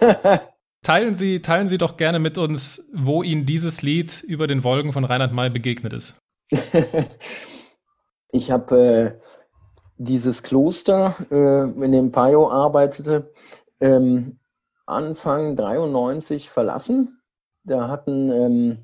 [0.82, 4.92] teilen, Sie, teilen Sie doch gerne mit uns, wo Ihnen dieses Lied über den Wolken
[4.92, 6.16] von Reinhard May begegnet ist.
[8.32, 9.12] ich habe äh,
[9.98, 13.30] dieses Kloster, äh, in dem Payo arbeitete,
[13.80, 14.38] ähm,
[14.86, 17.20] Anfang 93 verlassen.
[17.64, 18.78] Da hatten, ähm,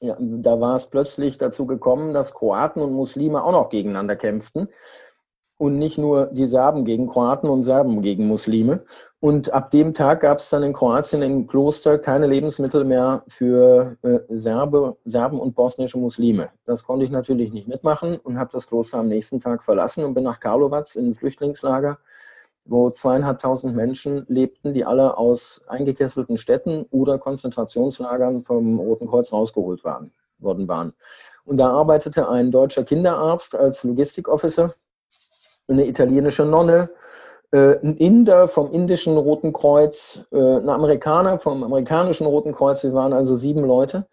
[0.00, 4.68] ja, da war es plötzlich dazu gekommen, dass Kroaten und Muslime auch noch gegeneinander kämpften
[5.62, 8.82] und nicht nur die Serben gegen Kroaten und Serben gegen Muslime.
[9.20, 13.96] Und ab dem Tag gab es dann in Kroatien im Kloster keine Lebensmittel mehr für
[14.02, 16.50] äh, Serbe, Serben und bosnische Muslime.
[16.64, 20.14] Das konnte ich natürlich nicht mitmachen und habe das Kloster am nächsten Tag verlassen und
[20.14, 21.96] bin nach Karlovac in ein Flüchtlingslager,
[22.64, 29.84] wo zweieinhalbtausend Menschen lebten, die alle aus eingekesselten Städten oder Konzentrationslagern vom Roten Kreuz rausgeholt
[29.84, 30.92] waren, worden waren.
[31.44, 34.74] Und da arbeitete ein deutscher Kinderarzt als Logistikofficer
[35.68, 36.90] eine italienische Nonne,
[37.52, 42.82] äh, ein Inder vom indischen Roten Kreuz, äh, ein Amerikaner vom amerikanischen Roten Kreuz.
[42.82, 44.06] Wir waren also sieben Leute.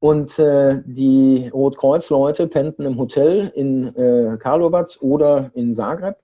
[0.00, 6.16] Und äh, die Rotkreuz-Leute pennten im Hotel in äh, Karlovac oder in Zagreb.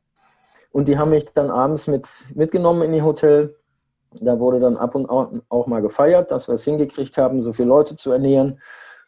[0.71, 3.57] Und die haben mich dann abends mit, mitgenommen in ihr Hotel.
[4.21, 7.53] Da wurde dann ab und auch, auch mal gefeiert, dass wir es hingekriegt haben, so
[7.53, 8.61] viele Leute zu ernähren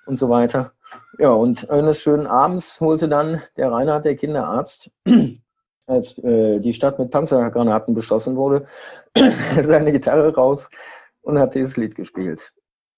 [0.06, 0.72] und so weiter.
[1.18, 4.90] Ja, und eines schönen Abends holte dann der Reinhard, der Kinderarzt,
[5.86, 8.66] als äh, die Stadt mit Panzergranaten beschossen wurde,
[9.60, 10.68] seine Gitarre raus
[11.22, 12.52] und hat dieses Lied gespielt.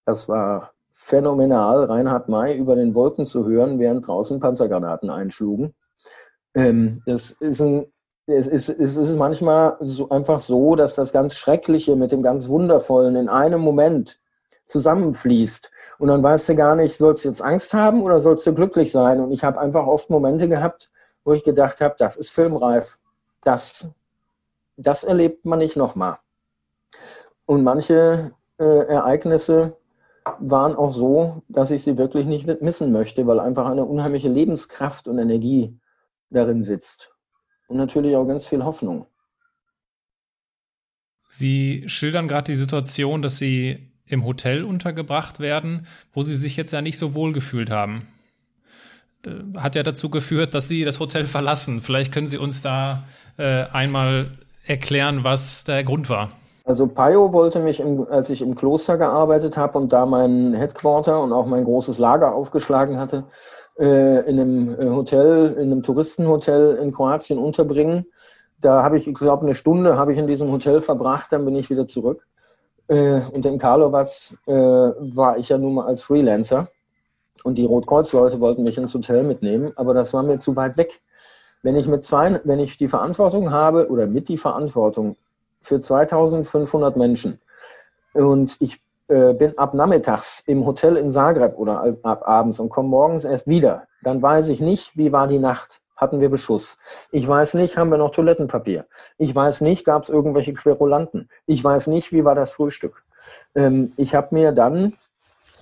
[0.05, 5.75] Das war phänomenal, Reinhard May über den Wolken zu hören, während draußen Panzergranaten einschlugen.
[6.55, 7.87] Ähm, das ist ein
[8.29, 12.49] es ist, es ist manchmal so einfach so, dass das ganz Schreckliche mit dem ganz
[12.49, 14.21] Wundervollen in einem Moment
[14.67, 15.71] zusammenfließt.
[15.99, 18.93] Und dann weißt du gar nicht, sollst du jetzt Angst haben oder sollst du glücklich
[18.93, 19.21] sein?
[19.21, 20.91] Und ich habe einfach oft Momente gehabt,
[21.29, 22.99] wo ich gedacht habe, das ist filmreif.
[23.43, 23.89] Das
[24.79, 26.19] das erlebt man nicht nochmal.
[27.45, 29.77] Und manche äh, Ereignisse
[30.39, 35.09] waren auch so, dass ich sie wirklich nicht missen möchte, weil einfach eine unheimliche Lebenskraft
[35.09, 35.79] und Energie
[36.31, 37.11] darin sitzt.
[37.67, 39.07] Und natürlich auch ganz viel Hoffnung.
[41.31, 46.73] Sie schildern gerade die Situation, dass Sie im Hotel untergebracht werden, wo Sie sich jetzt
[46.73, 48.07] ja nicht so wohl gefühlt haben.
[49.29, 51.81] Äh, hat ja dazu geführt, dass Sie das Hotel verlassen.
[51.81, 53.05] Vielleicht können Sie uns da
[53.37, 54.27] äh, einmal
[54.67, 56.31] erklären, was der Grund war.
[56.65, 61.23] Also Payo wollte mich, im, als ich im Kloster gearbeitet habe und da mein Headquarter
[61.23, 63.25] und auch mein großes Lager aufgeschlagen hatte,
[63.79, 68.07] äh, in einem äh, Hotel, in einem Touristenhotel in Kroatien unterbringen.
[68.61, 71.57] Da habe ich, ich glaube, eine Stunde habe ich in diesem Hotel verbracht, dann bin
[71.57, 72.27] ich wieder zurück.
[72.89, 74.09] Äh, und in Karlovac
[74.47, 76.69] äh, war ich ja nun mal als Freelancer
[77.45, 81.01] und die Rotkreuz-Leute wollten mich ins Hotel mitnehmen, aber das war mir zu weit weg.
[81.63, 85.17] Wenn ich mit zwei, wenn ich die Verantwortung habe oder mit die Verantwortung
[85.61, 87.41] für 2500 Menschen
[88.15, 92.89] und ich äh, bin ab nachmittags im Hotel in Zagreb oder ab abends und komme
[92.89, 95.81] morgens erst wieder, dann weiß ich nicht, wie war die Nacht.
[95.97, 96.79] Hatten wir Beschuss?
[97.11, 98.87] Ich weiß nicht, haben wir noch Toilettenpapier?
[99.17, 101.29] Ich weiß nicht, gab es irgendwelche Querulanten?
[101.47, 103.03] Ich weiß nicht, wie war das Frühstück?
[103.57, 104.95] Ähm, ich habe mir dann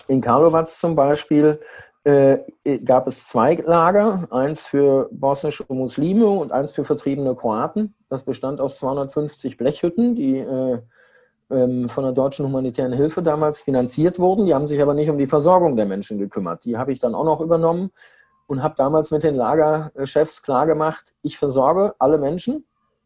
[0.09, 1.61] in Karlovac zum Beispiel
[2.05, 2.38] äh,
[2.85, 7.95] gab es zwei Lager, eins für bosnische Muslime und eins für vertriebene Kroaten.
[8.09, 10.79] Das bestand aus 250 Blechhütten, die äh,
[11.51, 14.47] ähm, von der deutschen humanitären Hilfe damals finanziert wurden.
[14.47, 16.64] Die haben sich aber nicht um die Versorgung der Menschen gekümmert.
[16.64, 17.90] Die habe ich dann auch noch übernommen
[18.47, 22.64] und habe damals mit den Lagerchefs klargemacht, ich versorge alle Menschen,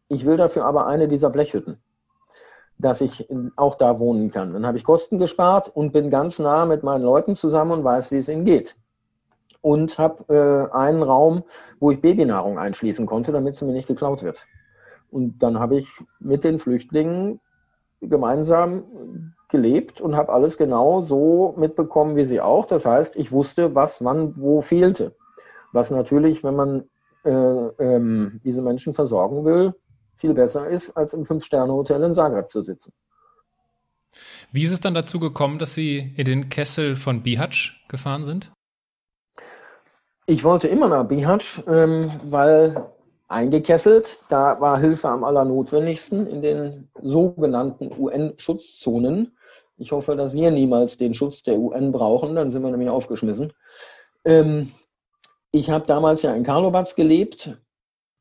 [0.09, 1.81] ich will dafür aber eine dieser Blechhütten
[2.81, 4.53] dass ich auch da wohnen kann.
[4.53, 8.11] Dann habe ich Kosten gespart und bin ganz nah mit meinen Leuten zusammen und weiß,
[8.11, 8.75] wie es ihnen geht.
[9.61, 10.33] Und habe
[10.73, 11.43] äh, einen Raum,
[11.79, 14.47] wo ich Babynahrung einschließen konnte, damit sie mir nicht geklaut wird.
[15.11, 15.87] Und dann habe ich
[16.19, 17.39] mit den Flüchtlingen
[18.01, 22.65] gemeinsam gelebt und habe alles genau so mitbekommen wie sie auch.
[22.65, 25.13] Das heißt, ich wusste, was wann wo fehlte.
[25.73, 26.83] Was natürlich, wenn man
[27.23, 29.75] äh, ähm, diese Menschen versorgen will,
[30.21, 32.93] viel besser ist, als im Fünf-Sterne-Hotel in Zagreb zu sitzen.
[34.51, 38.51] Wie ist es dann dazu gekommen, dass Sie in den Kessel von Bihac gefahren sind?
[40.27, 42.85] Ich wollte immer nach Bihac, ähm, weil
[43.27, 49.35] eingekesselt, da war Hilfe am allernotwendigsten in den sogenannten UN-Schutzzonen.
[49.77, 53.53] Ich hoffe, dass wir niemals den Schutz der UN brauchen, dann sind wir nämlich aufgeschmissen.
[54.25, 54.71] Ähm,
[55.51, 57.57] ich habe damals ja in Karlovac gelebt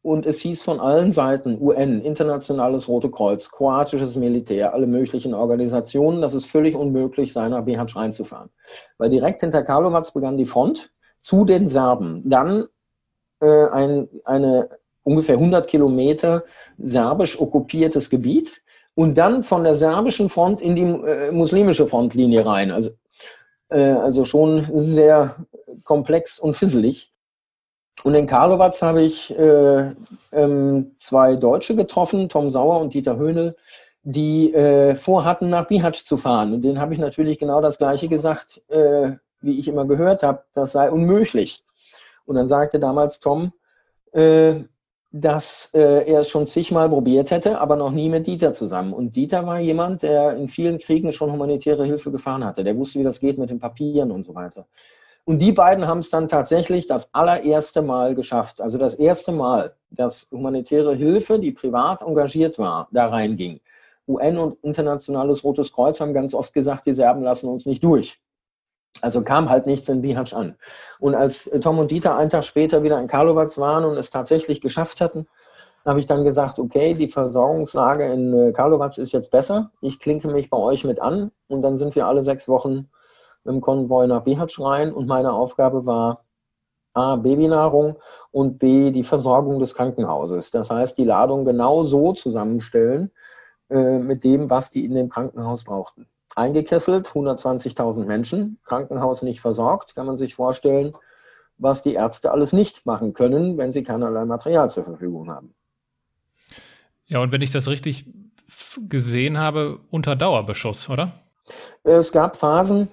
[0.02, 6.22] und es hieß von allen Seiten, UN, Internationales Rote Kreuz, kroatisches Militär, alle möglichen Organisationen,
[6.22, 8.48] dass es völlig unmöglich sei, nach Bihac reinzufahren.
[8.96, 12.22] Weil direkt hinter Karlovac begann die Front zu den Serben.
[12.24, 12.66] Dann
[13.40, 14.70] äh, ein, eine
[15.02, 16.44] ungefähr 100 Kilometer
[16.78, 18.62] serbisch okkupiertes Gebiet
[18.94, 22.70] und dann von der serbischen Front in die äh, muslimische Frontlinie rein.
[22.70, 22.90] Also,
[23.68, 25.46] äh, also schon sehr
[25.84, 27.12] komplex und fisselig.
[28.02, 29.92] Und in Karlovac habe ich äh,
[30.32, 33.56] ähm, zwei Deutsche getroffen, Tom Sauer und Dieter Höhnel,
[34.02, 36.54] die äh, vorhatten, nach Bihac zu fahren.
[36.54, 40.44] Und denen habe ich natürlich genau das Gleiche gesagt, äh, wie ich immer gehört habe,
[40.54, 41.58] das sei unmöglich.
[42.24, 43.52] Und dann sagte damals Tom,
[44.12, 44.54] äh,
[45.12, 48.92] dass äh, er es schon zigmal probiert hätte, aber noch nie mit Dieter zusammen.
[48.92, 52.62] Und Dieter war jemand, der in vielen Kriegen schon humanitäre Hilfe gefahren hatte.
[52.62, 54.66] Der wusste, wie das geht mit den Papieren und so weiter.
[55.30, 58.60] Und die beiden haben es dann tatsächlich das allererste Mal geschafft.
[58.60, 63.60] Also das erste Mal, dass humanitäre Hilfe, die privat engagiert war, da reinging.
[64.08, 68.20] UN und Internationales Rotes Kreuz haben ganz oft gesagt, die Serben lassen uns nicht durch.
[69.02, 70.56] Also kam halt nichts in Bihac an.
[70.98, 74.60] Und als Tom und Dieter einen Tag später wieder in Karlovac waren und es tatsächlich
[74.60, 75.28] geschafft hatten,
[75.86, 79.70] habe ich dann gesagt, okay, die Versorgungslage in äh, Karlovac ist jetzt besser.
[79.80, 82.88] Ich klinke mich bei euch mit an und dann sind wir alle sechs Wochen
[83.44, 86.24] im Konvoi nach Bihac rein und meine Aufgabe war
[86.92, 87.96] A, Babynahrung
[88.32, 90.50] und B, die Versorgung des Krankenhauses.
[90.50, 93.10] Das heißt, die Ladung genau so zusammenstellen
[93.68, 96.06] äh, mit dem, was die in dem Krankenhaus brauchten.
[96.34, 100.94] Eingekesselt, 120.000 Menschen, Krankenhaus nicht versorgt, kann man sich vorstellen,
[101.58, 105.54] was die Ärzte alles nicht machen können, wenn sie keinerlei Material zur Verfügung haben.
[107.06, 108.06] Ja, und wenn ich das richtig
[108.88, 111.12] gesehen habe, unter Dauerbeschuss, oder?
[111.82, 112.88] Es gab Phasen,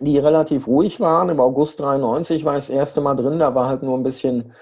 [0.00, 1.28] die relativ ruhig waren.
[1.28, 4.52] Im August 93 war ich das erste Mal drin, da war halt nur ein bisschen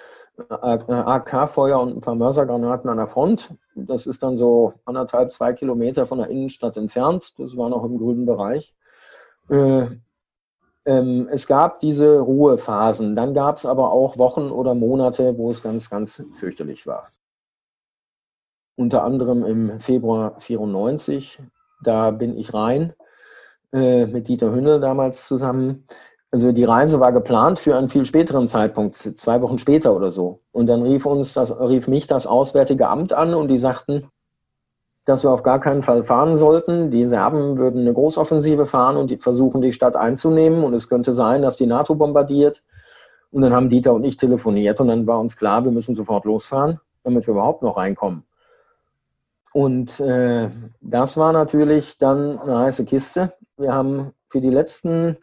[0.50, 3.54] äh, AK-Feuer und ein paar Mörsergranaten an der Front.
[3.74, 7.34] Das ist dann so anderthalb, zwei Kilometer von der Innenstadt entfernt.
[7.38, 8.74] Das war noch im grünen Bereich.
[9.48, 9.86] Äh,
[10.86, 13.16] ähm, es gab diese Ruhephasen.
[13.16, 17.08] Dann gab es aber auch Wochen oder Monate, wo es ganz, ganz fürchterlich war.
[18.76, 21.40] unter anderem im Februar 94.
[21.82, 22.94] Da bin ich rein
[23.74, 25.84] äh, mit Dieter Hünnel damals zusammen.
[26.30, 30.40] Also die Reise war geplant für einen viel späteren Zeitpunkt, zwei Wochen später oder so.
[30.52, 34.08] Und dann rief uns das, rief mich das Auswärtige Amt an und die sagten,
[35.04, 36.90] dass wir auf gar keinen Fall fahren sollten.
[36.90, 40.64] Die Serben würden eine Großoffensive fahren und die versuchen, die Stadt einzunehmen.
[40.64, 42.62] Und es könnte sein, dass die NATO bombardiert.
[43.30, 46.24] Und dann haben Dieter und ich telefoniert und dann war uns klar, wir müssen sofort
[46.24, 48.24] losfahren, damit wir überhaupt noch reinkommen.
[49.54, 53.32] Und äh, das war natürlich dann eine heiße Kiste.
[53.56, 55.16] Wir haben für die letzten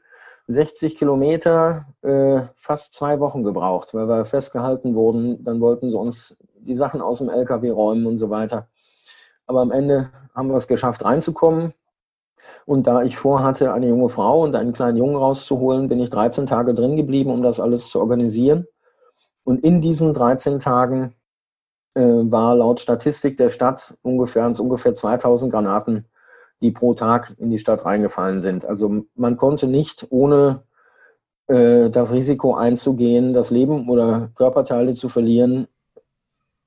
[0.48, 5.44] 60 Kilometer äh, fast zwei Wochen gebraucht, weil wir festgehalten wurden.
[5.44, 8.70] Dann wollten sie uns die Sachen aus dem LKW räumen und so weiter.
[9.48, 11.74] Aber am Ende haben wir es geschafft, reinzukommen.
[12.66, 16.48] Und da ich vorhatte, eine junge Frau und einen kleinen Jungen rauszuholen, bin ich 13
[16.48, 18.66] Tage drin geblieben, um das alles zu organisieren.
[19.44, 21.16] Und in diesen 13 Tagen
[21.96, 26.06] äh, war laut Statistik der Stadt ungefähr, ungefähr 2000 Granaten,
[26.62, 28.66] die pro Tag in die Stadt reingefallen sind.
[28.66, 30.64] Also man konnte nicht ohne
[31.48, 35.68] äh, das Risiko einzugehen, das Leben oder Körperteile zu verlieren,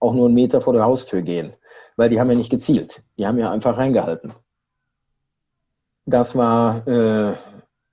[0.00, 1.54] auch nur einen Meter vor der Haustür gehen
[1.96, 3.02] weil die haben ja nicht gezielt.
[3.18, 4.34] Die haben ja einfach reingehalten.
[6.06, 7.34] Das war, äh,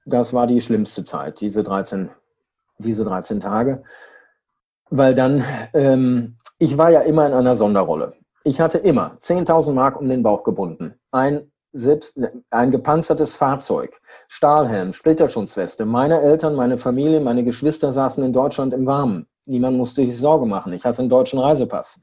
[0.05, 2.09] das war die schlimmste Zeit, diese 13,
[2.77, 3.83] diese 13 Tage.
[4.89, 8.13] Weil dann, ähm, ich war ja immer in einer Sonderrolle.
[8.43, 10.93] Ich hatte immer 10.000 Mark um den Bauch gebunden.
[11.09, 12.19] Ein selbst
[12.51, 15.85] ein gepanzertes Fahrzeug, Stahlhelm, Splitterschutzweste.
[15.85, 19.25] Meine Eltern, meine Familie, meine Geschwister saßen in Deutschland im Warmen.
[19.47, 20.71] Niemand musste sich Sorge machen.
[20.73, 21.99] Ich hatte einen deutschen Reisepass.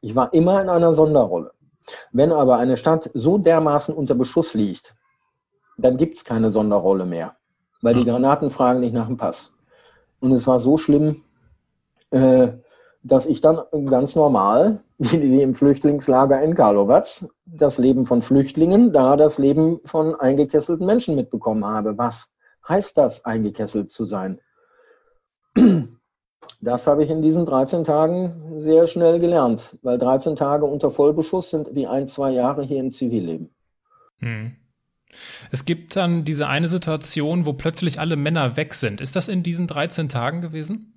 [0.00, 1.52] Ich war immer in einer Sonderrolle.
[2.10, 4.94] Wenn aber eine Stadt so dermaßen unter Beschuss liegt,
[5.76, 7.36] dann gibt es keine Sonderrolle mehr,
[7.82, 9.54] weil die Granaten fragen nicht nach dem Pass.
[10.20, 11.24] Und es war so schlimm,
[12.10, 12.48] äh,
[13.08, 19.16] dass ich dann ganz normal, wie im Flüchtlingslager in Karlovac, das Leben von Flüchtlingen, da
[19.16, 21.96] das Leben von eingekesselten Menschen mitbekommen habe.
[21.98, 22.30] Was
[22.68, 24.40] heißt das, eingekesselt zu sein?
[26.60, 31.50] Das habe ich in diesen 13 Tagen sehr schnell gelernt, weil 13 Tage unter Vollbeschuss
[31.50, 33.54] sind wie ein, zwei Jahre hier im Zivilleben.
[34.18, 34.56] Hm.
[35.52, 39.00] Es gibt dann diese eine Situation, wo plötzlich alle Männer weg sind.
[39.00, 40.96] Ist das in diesen 13 Tagen gewesen?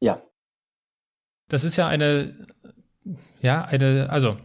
[0.00, 0.22] Ja.
[1.48, 2.34] Das ist ja eine,
[3.40, 4.36] ja, eine, also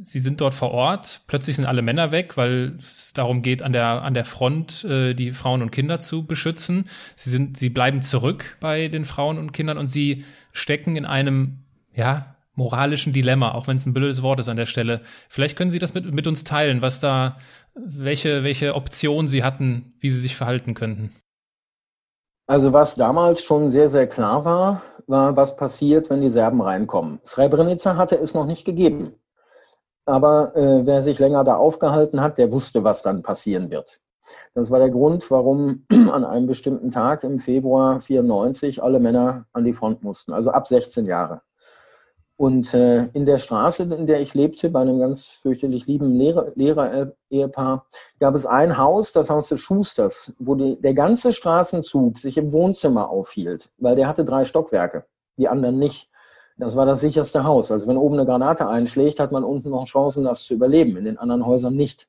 [0.00, 1.20] Sie sind dort vor Ort.
[1.28, 5.14] Plötzlich sind alle Männer weg, weil es darum geht, an der, an der Front äh,
[5.14, 6.88] die Frauen und Kinder zu beschützen.
[7.14, 11.58] Sie sind, sie bleiben zurück bei den Frauen und Kindern und sie stecken in einem,
[11.94, 15.00] ja, moralischen Dilemma, auch wenn es ein blödes Wort ist an der Stelle.
[15.28, 17.38] Vielleicht können Sie das mit, mit uns teilen, was da,
[17.74, 21.12] welche, welche Option Sie hatten, wie Sie sich verhalten könnten.
[22.46, 27.20] Also was damals schon sehr, sehr klar war, war, was passiert, wenn die Serben reinkommen.
[27.24, 29.14] Srebrenica hatte es noch nicht gegeben.
[30.04, 34.00] Aber äh, wer sich länger da aufgehalten hat, der wusste, was dann passieren wird.
[34.54, 39.64] Das war der Grund, warum an einem bestimmten Tag im Februar 94 alle Männer an
[39.64, 41.42] die Front mussten, also ab 16 Jahre.
[42.42, 47.86] Und äh, in der Straße, in der ich lebte, bei einem ganz fürchterlich lieben Lehrer-Ehepaar,
[48.18, 52.50] gab es ein Haus, das Haus des Schusters, wo die, der ganze Straßenzug sich im
[52.50, 56.10] Wohnzimmer aufhielt, weil der hatte drei Stockwerke, die anderen nicht.
[56.58, 57.70] Das war das sicherste Haus.
[57.70, 61.04] Also wenn oben eine Granate einschlägt, hat man unten noch Chancen, das zu überleben, in
[61.04, 62.08] den anderen Häusern nicht.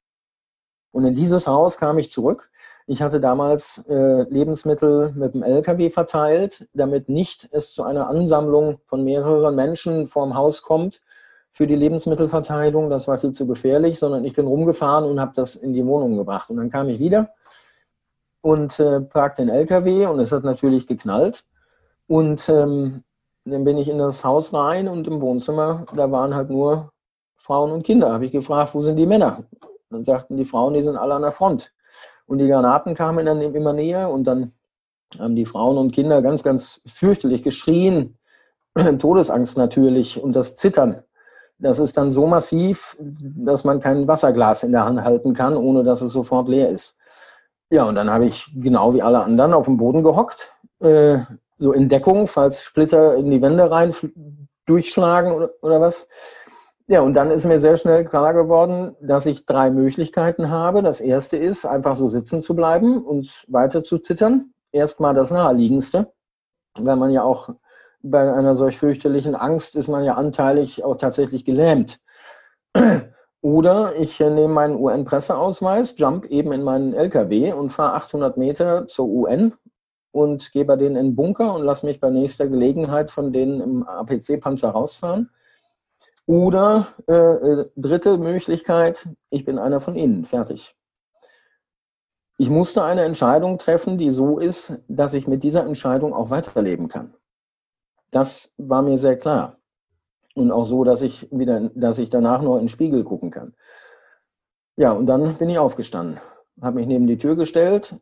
[0.89, 2.49] Und in dieses Haus kam ich zurück.
[2.85, 8.79] Ich hatte damals äh, Lebensmittel mit dem LKW verteilt, damit nicht es zu einer Ansammlung
[8.85, 11.01] von mehreren Menschen vorm Haus kommt
[11.53, 12.89] für die Lebensmittelverteilung.
[12.89, 16.17] Das war viel zu gefährlich, sondern ich bin rumgefahren und habe das in die Wohnung
[16.17, 16.49] gebracht.
[16.49, 17.29] Und dann kam ich wieder
[18.41, 21.45] und äh, parkte den LKW und es hat natürlich geknallt.
[22.07, 23.03] Und ähm,
[23.45, 26.91] dann bin ich in das Haus rein und im Wohnzimmer, da waren halt nur
[27.37, 28.11] Frauen und Kinder.
[28.11, 29.43] Habe ich gefragt, wo sind die Männer?
[29.89, 31.71] Dann sagten die Frauen, die sind alle an der Front.
[32.25, 34.51] Und die Granaten kamen dann immer näher und dann
[35.19, 38.17] haben die Frauen und Kinder ganz, ganz fürchterlich geschrien.
[38.99, 41.03] Todesangst natürlich und das Zittern.
[41.59, 45.83] Das ist dann so massiv, dass man kein Wasserglas in der Hand halten kann, ohne
[45.83, 46.97] dass es sofort leer ist.
[47.69, 51.19] Ja, und dann habe ich genau wie alle anderen auf dem Boden gehockt, äh,
[51.57, 53.93] so in Deckung, falls Splitter in die Wände rein
[54.65, 56.07] durchschlagen oder, oder was.
[56.87, 60.81] Ja, und dann ist mir sehr schnell klar geworden, dass ich drei Möglichkeiten habe.
[60.81, 64.53] Das erste ist, einfach so sitzen zu bleiben und weiter zu zittern.
[64.73, 66.11] Erstmal das naheliegendste,
[66.77, 67.49] weil man ja auch
[68.01, 72.01] bei einer solch fürchterlichen Angst ist man ja anteilig auch tatsächlich gelähmt.
[73.41, 79.07] Oder ich nehme meinen UN-Presseausweis, jump eben in meinen LKW und fahre 800 Meter zur
[79.07, 79.53] UN
[80.11, 83.61] und gehe bei denen in den Bunker und lasse mich bei nächster Gelegenheit von denen
[83.61, 85.29] im APC-Panzer rausfahren.
[86.25, 90.75] Oder äh, äh, dritte Möglichkeit, ich bin einer von Ihnen, fertig.
[92.37, 96.87] Ich musste eine Entscheidung treffen, die so ist, dass ich mit dieser Entscheidung auch weiterleben
[96.87, 97.13] kann.
[98.11, 99.57] Das war mir sehr klar.
[100.35, 103.53] Und auch so, dass ich wieder, dass ich danach nur in den Spiegel gucken kann.
[104.75, 106.19] Ja, und dann bin ich aufgestanden,
[106.59, 107.95] habe mich neben die Tür gestellt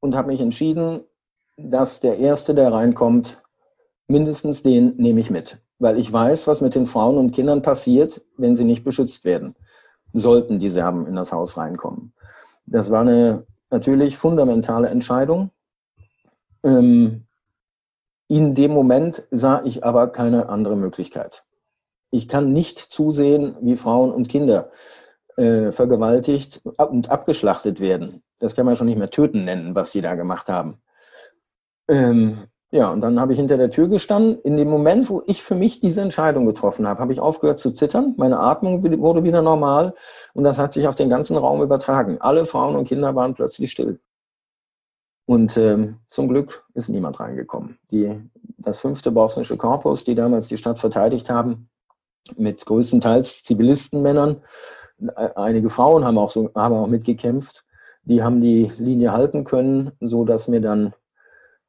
[0.00, 1.04] und habe mich entschieden,
[1.56, 3.40] dass der Erste, der reinkommt,
[4.08, 5.58] mindestens den nehme ich mit.
[5.82, 9.56] Weil ich weiß, was mit den Frauen und Kindern passiert, wenn sie nicht beschützt werden.
[10.12, 12.12] Sollten die Serben in das Haus reinkommen.
[12.66, 15.50] Das war eine natürlich fundamentale Entscheidung.
[16.62, 17.24] Ähm,
[18.28, 21.44] in dem Moment sah ich aber keine andere Möglichkeit.
[22.12, 24.70] Ich kann nicht zusehen, wie Frauen und Kinder
[25.36, 28.22] äh, vergewaltigt und abgeschlachtet werden.
[28.38, 30.80] Das kann man schon nicht mehr töten nennen, was die da gemacht haben.
[31.88, 34.40] Ähm, ja, und dann habe ich hinter der Tür gestanden.
[34.44, 37.72] In dem Moment, wo ich für mich diese Entscheidung getroffen habe, habe ich aufgehört zu
[37.72, 38.14] zittern.
[38.16, 39.94] Meine Atmung wurde wieder normal
[40.32, 42.16] und das hat sich auf den ganzen Raum übertragen.
[42.20, 44.00] Alle Frauen und Kinder waren plötzlich still.
[45.26, 47.78] Und ähm, zum Glück ist niemand reingekommen.
[47.90, 48.18] Die,
[48.56, 51.68] das fünfte bosnische Korpus, die damals die Stadt verteidigt haben,
[52.36, 54.42] mit größtenteils Zivilistenmännern,
[55.14, 57.66] äh, einige Frauen haben auch, so, haben auch mitgekämpft,
[58.04, 60.94] die haben die Linie halten können, so dass mir dann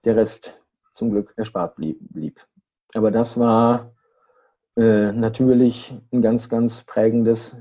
[0.06, 0.63] der Rest
[0.94, 1.98] zum Glück erspart blieb.
[2.02, 2.46] blieb.
[2.94, 3.94] Aber das war
[4.76, 7.56] äh, natürlich ein ganz, ganz prägendes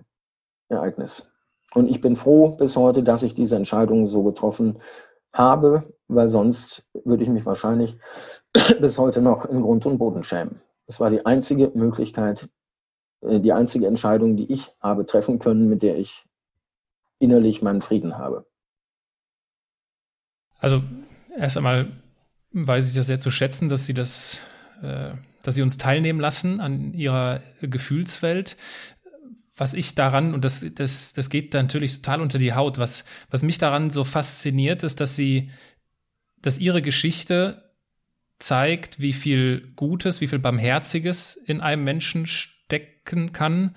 [0.69, 1.31] Ereignis.
[1.75, 4.79] Und ich bin froh bis heute, dass ich diese Entscheidung so getroffen
[5.33, 7.99] habe, weil sonst würde ich mich wahrscheinlich
[8.81, 10.61] bis heute noch in Grund und Boden schämen.
[10.87, 12.49] Es war die einzige Möglichkeit,
[13.23, 16.27] äh, die einzige Entscheidung, die ich habe treffen können, mit der ich
[17.19, 18.47] innerlich meinen Frieden habe.
[20.59, 20.83] Also
[21.37, 21.89] erst einmal
[22.53, 24.41] weiß ich das sehr zu schätzen, dass Sie das,
[24.83, 28.57] äh, dass Sie uns teilnehmen lassen an Ihrer Gefühlswelt.
[29.57, 33.43] Was ich daran, und das, das, das geht natürlich total unter die Haut, was, was
[33.43, 35.51] mich daran so fasziniert, ist, dass Sie,
[36.41, 37.71] dass Ihre Geschichte
[38.39, 43.75] zeigt, wie viel Gutes, wie viel Barmherziges in einem Menschen stecken kann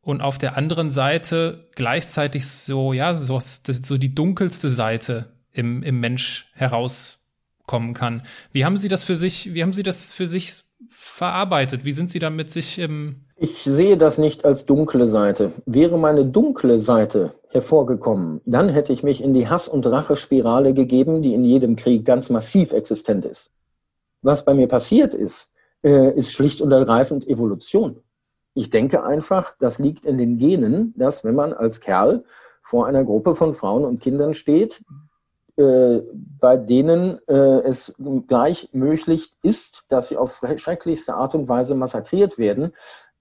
[0.00, 6.00] und auf der anderen Seite gleichzeitig so, ja, so, so die dunkelste Seite im, im
[6.00, 7.19] Mensch heraus
[7.70, 8.22] kommen kann.
[8.50, 11.84] Wie haben Sie das für sich, wie haben Sie das für sich verarbeitet?
[11.84, 15.52] Wie sind Sie damit sich im ich sehe das nicht als dunkle Seite.
[15.64, 21.22] Wäre meine dunkle Seite hervorgekommen, dann hätte ich mich in die Hass- und Rachespirale gegeben,
[21.22, 23.50] die in jedem Krieg ganz massiv existent ist.
[24.20, 25.48] Was bei mir passiert ist,
[25.82, 28.02] äh, ist schlicht und ergreifend Evolution.
[28.52, 32.24] Ich denke einfach, das liegt in den Genen, dass wenn man als Kerl
[32.62, 34.82] vor einer Gruppe von Frauen und Kindern steht,
[35.60, 36.02] äh,
[36.40, 37.94] bei denen äh, es
[38.26, 42.72] gleich möglich ist, dass sie auf schrecklichste Art und Weise massakriert werden.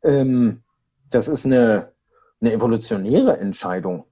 [0.04, 0.64] Ähm,
[1.10, 1.92] das ist eine,
[2.40, 4.06] eine evolutionäre Entscheidung.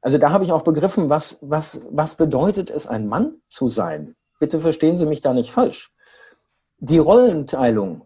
[0.00, 4.14] Also da habe ich auch begriffen, was, was, was bedeutet es, ein Mann zu sein.
[4.38, 5.92] Bitte verstehen Sie mich da nicht falsch.
[6.78, 8.02] Die Rollenteilung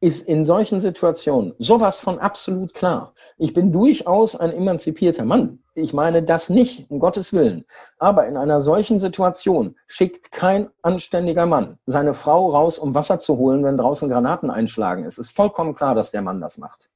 [0.00, 3.14] ist in solchen Situationen sowas von absolut klar.
[3.36, 5.63] Ich bin durchaus ein emanzipierter Mann.
[5.76, 7.64] Ich meine das nicht, um Gottes Willen.
[7.98, 13.38] Aber in einer solchen Situation schickt kein anständiger Mann seine Frau raus, um Wasser zu
[13.38, 15.04] holen, wenn draußen Granaten einschlagen.
[15.04, 16.90] Es ist vollkommen klar, dass der Mann das macht.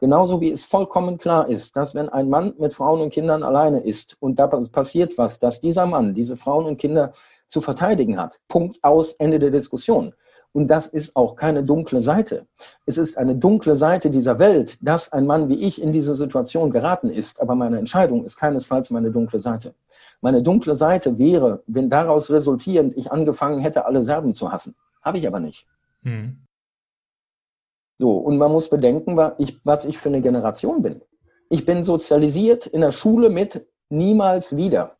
[0.00, 3.78] Genauso wie es vollkommen klar ist, dass wenn ein Mann mit Frauen und Kindern alleine
[3.78, 7.12] ist und da passiert was, dass dieser Mann diese Frauen und Kinder
[7.46, 8.40] zu verteidigen hat.
[8.48, 10.12] Punkt aus, Ende der Diskussion.
[10.54, 12.46] Und das ist auch keine dunkle Seite.
[12.86, 16.70] Es ist eine dunkle Seite dieser Welt, dass ein Mann wie ich in diese Situation
[16.70, 17.42] geraten ist.
[17.42, 19.74] Aber meine Entscheidung ist keinesfalls meine dunkle Seite.
[20.20, 24.76] Meine dunkle Seite wäre, wenn daraus resultierend ich angefangen hätte, alle Serben zu hassen.
[25.02, 25.66] Habe ich aber nicht.
[26.04, 26.38] Hm.
[27.98, 31.02] So, und man muss bedenken, was ich für eine Generation bin.
[31.50, 34.98] Ich bin sozialisiert in der Schule mit niemals wieder.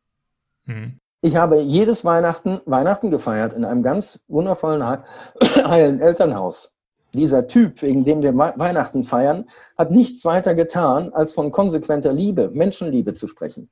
[0.65, 0.99] Hm.
[1.25, 4.83] Ich habe jedes Weihnachten Weihnachten gefeiert in einem ganz wundervollen,
[5.43, 6.75] heilen Elternhaus.
[7.15, 9.49] Dieser Typ, wegen dem wir Weihnachten feiern,
[9.79, 13.71] hat nichts weiter getan, als von konsequenter Liebe, Menschenliebe zu sprechen.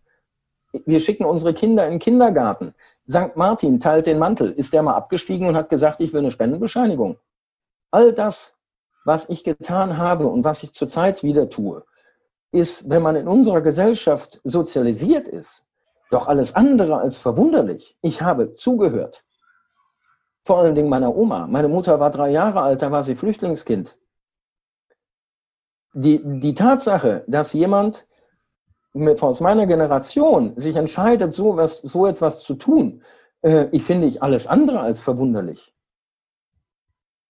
[0.87, 2.73] Wir schicken unsere Kinder in den Kindergarten.
[3.07, 3.37] St.
[3.37, 4.53] Martin teilt den Mantel.
[4.53, 7.19] Ist der mal abgestiegen und hat gesagt, ich will eine Spendenbescheinigung?
[7.91, 8.57] All das,
[9.05, 11.85] was ich getan habe und was ich zurzeit wieder tue,
[12.51, 15.67] ist, wenn man in unserer Gesellschaft sozialisiert ist,
[16.13, 17.97] doch alles andere als verwunderlich.
[18.03, 19.25] Ich habe zugehört.
[20.45, 21.47] Vor allen Dingen meiner Oma.
[21.47, 23.97] Meine Mutter war drei Jahre alt, da war sie Flüchtlingskind.
[25.95, 28.07] Die, die Tatsache, dass jemand
[28.95, 33.03] aus meiner Generation sich entscheidet, so, was, so etwas zu tun,
[33.43, 35.75] äh, ich finde ich alles andere als verwunderlich.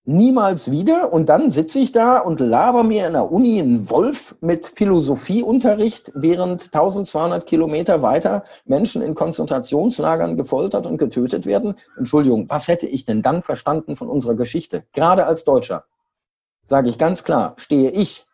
[0.04, 1.12] Niemals wieder.
[1.12, 6.10] Und dann sitze ich da und laber mir in der Uni einen Wolf mit Philosophieunterricht,
[6.14, 11.76] während 1200 Kilometer weiter Menschen in Konzentrationslagern gefoltert und getötet werden.
[11.96, 14.84] Entschuldigung, was hätte ich denn dann verstanden von unserer Geschichte?
[14.92, 15.84] Gerade als Deutscher,
[16.66, 18.26] sage ich ganz klar, stehe ich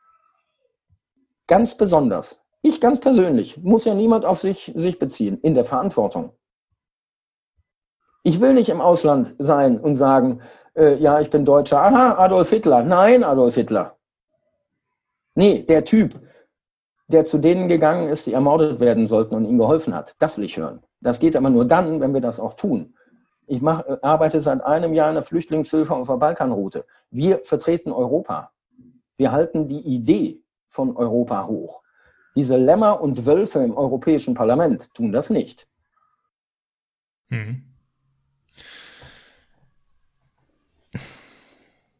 [1.46, 6.32] ganz besonders, ich ganz persönlich, muss ja niemand auf sich, sich beziehen, in der Verantwortung.
[8.22, 10.40] Ich will nicht im Ausland sein und sagen,
[10.78, 11.82] äh, ja, ich bin Deutscher.
[11.82, 12.82] Aha, Adolf Hitler.
[12.82, 13.96] Nein, Adolf Hitler.
[15.34, 16.20] Nee, der Typ,
[17.08, 20.14] der zu denen gegangen ist, die ermordet werden sollten und ihm geholfen hat.
[20.18, 20.82] Das will ich hören.
[21.00, 22.94] Das geht aber nur dann, wenn wir das auch tun.
[23.46, 26.84] Ich mach, äh, arbeite seit einem Jahr in der Flüchtlingshilfe auf der Balkanroute.
[27.10, 28.52] Wir vertreten Europa.
[29.16, 31.82] Wir halten die Idee von Europa hoch.
[32.36, 35.66] Diese Lämmer und Wölfe im Europäischen Parlament tun das nicht.
[37.30, 37.67] Hm.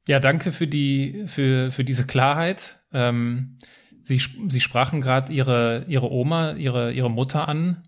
[0.09, 2.79] Ja, danke für die für für diese Klarheit.
[2.95, 3.59] Ähm,
[4.03, 7.83] Sie Sie sprachen gerade Ihre Ihre Oma, Ihre Ihre Mutter an.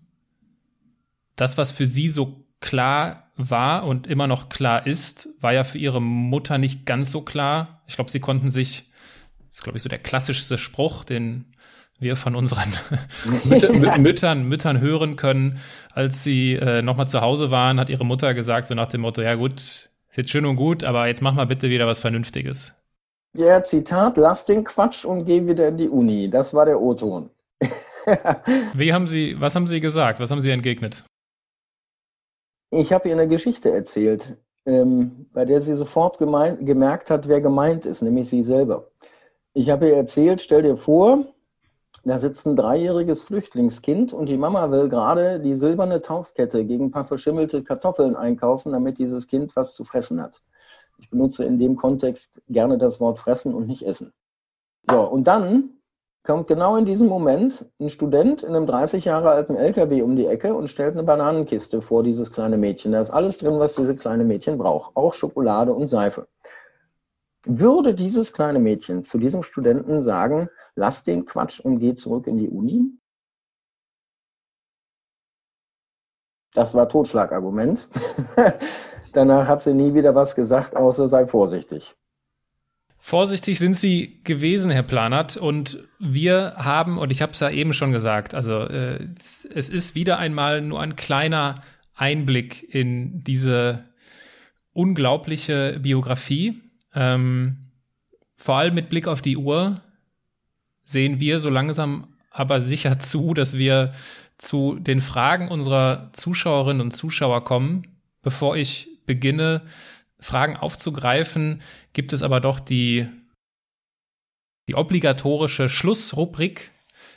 [1.35, 5.79] Das, was für Sie so klar war und immer noch klar ist, war ja für
[5.79, 7.81] Ihre Mutter nicht ganz so klar.
[7.87, 8.91] Ich glaube, Sie konnten sich,
[9.49, 11.55] das ist glaube ich so der klassischste Spruch, den
[11.97, 12.71] wir von unseren
[13.45, 15.57] Mütter, Müttern, Müttern hören können,
[15.91, 19.23] als sie äh, nochmal zu Hause waren, hat ihre Mutter gesagt, so nach dem Motto,
[19.23, 22.73] ja gut, ist jetzt schön und gut, aber jetzt mach mal bitte wieder was Vernünftiges.
[23.33, 26.29] Ja, Zitat, lass den Quatsch und geh wieder in die Uni.
[26.29, 27.29] Das war der O-Ton.
[28.73, 30.19] Wie haben Sie, was haben Sie gesagt?
[30.19, 31.05] Was haben Sie entgegnet?
[32.71, 37.41] Ich habe ihr eine Geschichte erzählt, ähm, bei der sie sofort gemeint, gemerkt hat, wer
[37.41, 38.91] gemeint ist, nämlich sie selber.
[39.53, 41.25] Ich habe ihr erzählt, stell dir vor,
[42.03, 46.91] da sitzt ein dreijähriges Flüchtlingskind und die Mama will gerade die silberne Taufkette gegen ein
[46.91, 50.41] paar verschimmelte Kartoffeln einkaufen, damit dieses Kind was zu fressen hat.
[50.97, 54.13] Ich benutze in dem Kontext gerne das Wort fressen und nicht essen.
[54.89, 55.81] So, und dann
[56.23, 60.27] kommt genau in diesem Moment ein Student in einem 30 Jahre alten LKW um die
[60.27, 62.91] Ecke und stellt eine Bananenkiste vor dieses kleine Mädchen.
[62.91, 66.27] Da ist alles drin, was diese kleine Mädchen braucht, auch Schokolade und Seife.
[67.45, 72.37] Würde dieses kleine Mädchen zu diesem Studenten sagen, lass den Quatsch und geh zurück in
[72.37, 72.83] die Uni?
[76.53, 77.87] Das war Totschlagargument.
[79.13, 81.95] Danach hat sie nie wieder was gesagt, außer sei vorsichtig.
[83.03, 87.73] Vorsichtig sind Sie gewesen, Herr Planert, und wir haben, und ich habe es ja eben
[87.73, 91.61] schon gesagt, also äh, es ist wieder einmal nur ein kleiner
[91.95, 93.85] Einblick in diese
[94.73, 96.61] unglaubliche Biografie.
[96.93, 97.57] Ähm,
[98.35, 99.81] vor allem mit Blick auf die Uhr
[100.83, 103.93] sehen wir so langsam aber sicher zu, dass wir
[104.37, 107.83] zu den Fragen unserer Zuschauerinnen und Zuschauer kommen.
[108.23, 109.61] Bevor ich beginne,
[110.19, 111.61] Fragen aufzugreifen,
[111.93, 113.07] gibt es aber doch die,
[114.67, 116.71] die obligatorische Schlussrubrik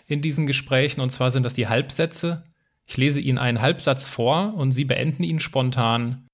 [0.07, 2.45] in diesen Gesprächen, und zwar sind das die Halbsätze.
[2.87, 6.27] Ich lese Ihnen einen Halbsatz vor und Sie beenden ihn spontan,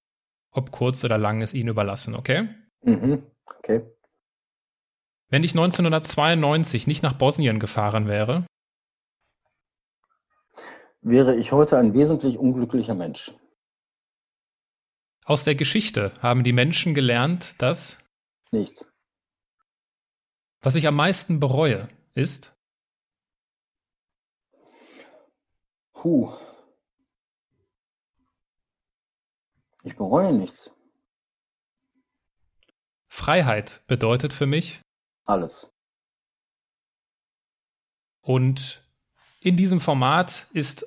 [0.50, 2.48] ob kurz oder lang ist Ihnen überlassen, okay?
[2.82, 3.22] Mhm,
[3.78, 3.96] okay.
[5.28, 8.46] Wenn ich 1992 nicht nach Bosnien gefahren wäre,
[11.02, 13.34] wäre ich heute ein wesentlich unglücklicher Mensch.
[15.24, 17.98] Aus der Geschichte haben die Menschen gelernt, dass
[18.50, 18.86] nichts.
[20.62, 22.56] Was ich am meisten bereue, ist
[25.92, 26.34] Puh.
[29.84, 30.70] Ich bereue nichts.
[33.10, 34.80] Freiheit bedeutet für mich
[35.26, 35.68] alles.
[38.22, 38.82] Und
[39.40, 40.86] in diesem Format ist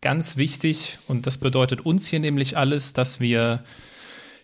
[0.00, 3.64] ganz wichtig, und das bedeutet uns hier nämlich alles, dass wir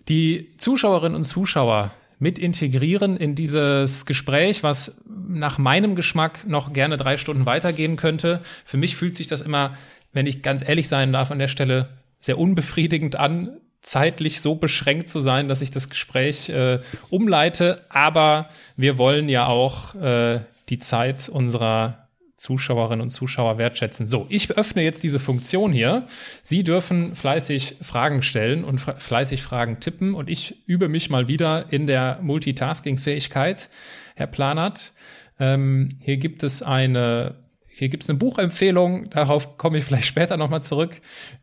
[0.09, 6.97] die Zuschauerinnen und Zuschauer mit integrieren in dieses Gespräch, was nach meinem Geschmack noch gerne
[6.97, 8.41] drei Stunden weitergehen könnte.
[8.65, 9.77] Für mich fühlt sich das immer,
[10.13, 11.89] wenn ich ganz ehrlich sein darf, an der Stelle
[12.21, 16.79] sehr unbefriedigend an, zeitlich so beschränkt zu sein, dass ich das Gespräch äh,
[17.11, 17.85] umleite.
[17.89, 24.09] Aber wir wollen ja auch äh, die Zeit unserer Zuschauerinnen und Zuschauer wertschätzen.
[24.09, 26.07] So, ich öffne jetzt diese Funktion hier.
[26.43, 31.67] Sie dürfen fleißig Fragen stellen und fleißig Fragen tippen und ich übe mich mal wieder
[31.71, 33.69] in der Multitasking-Fähigkeit,
[34.17, 34.93] Herr Planert.
[35.39, 37.37] Ähm, hier gibt es eine,
[37.69, 41.01] hier gibt es eine Buchempfehlung, darauf komme ich vielleicht später nochmal zurück.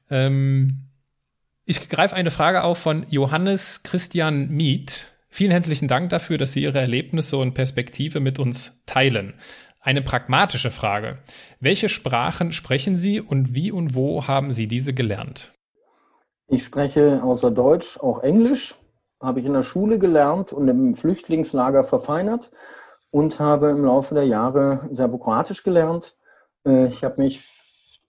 [0.10, 0.89] Ähm,
[1.70, 5.14] ich greife eine Frage auf von Johannes Christian Miet.
[5.30, 9.36] Vielen herzlichen Dank dafür, dass Sie Ihre Erlebnisse und Perspektive mit uns teilen.
[9.80, 11.18] Eine pragmatische Frage.
[11.60, 15.54] Welche Sprachen sprechen Sie und wie und wo haben Sie diese gelernt?
[16.48, 18.74] Ich spreche außer Deutsch auch Englisch
[19.22, 22.50] habe ich in der Schule gelernt und im Flüchtlingslager verfeinert
[23.12, 26.16] und habe im Laufe der Jahre Serbokroatisch gelernt.
[26.66, 27.59] Äh, ich habe mich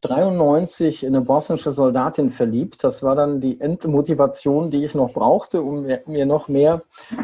[0.02, 2.82] 93 in eine bosnische Soldatin verliebt.
[2.84, 6.82] Das war dann die Endmotivation, die ich noch brauchte, um mir noch mehr.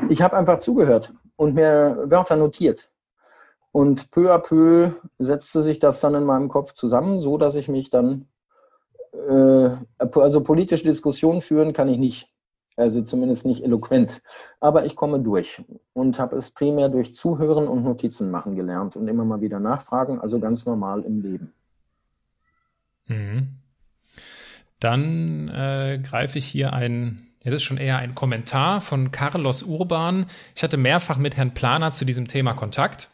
[0.09, 2.91] Ich habe einfach zugehört und mir Wörter notiert.
[3.73, 7.69] Und peu à peu setzte sich das dann in meinem Kopf zusammen, so dass ich
[7.69, 8.27] mich dann,
[9.29, 12.33] äh, also politische Diskussionen führen kann ich nicht.
[12.77, 14.23] Also zumindest nicht eloquent.
[14.61, 15.63] Aber ich komme durch
[15.95, 20.21] und habe es primär durch Zuhören und Notizen machen gelernt und immer mal wieder nachfragen,
[20.21, 21.55] also ganz normal im Leben.
[23.07, 23.61] Mhm.
[24.81, 29.63] Dann äh, greife ich hier ein, ja, das ist schon eher ein Kommentar von Carlos
[29.63, 30.27] Urban.
[30.55, 33.09] Ich hatte mehrfach mit Herrn Planer zu diesem Thema Kontakt.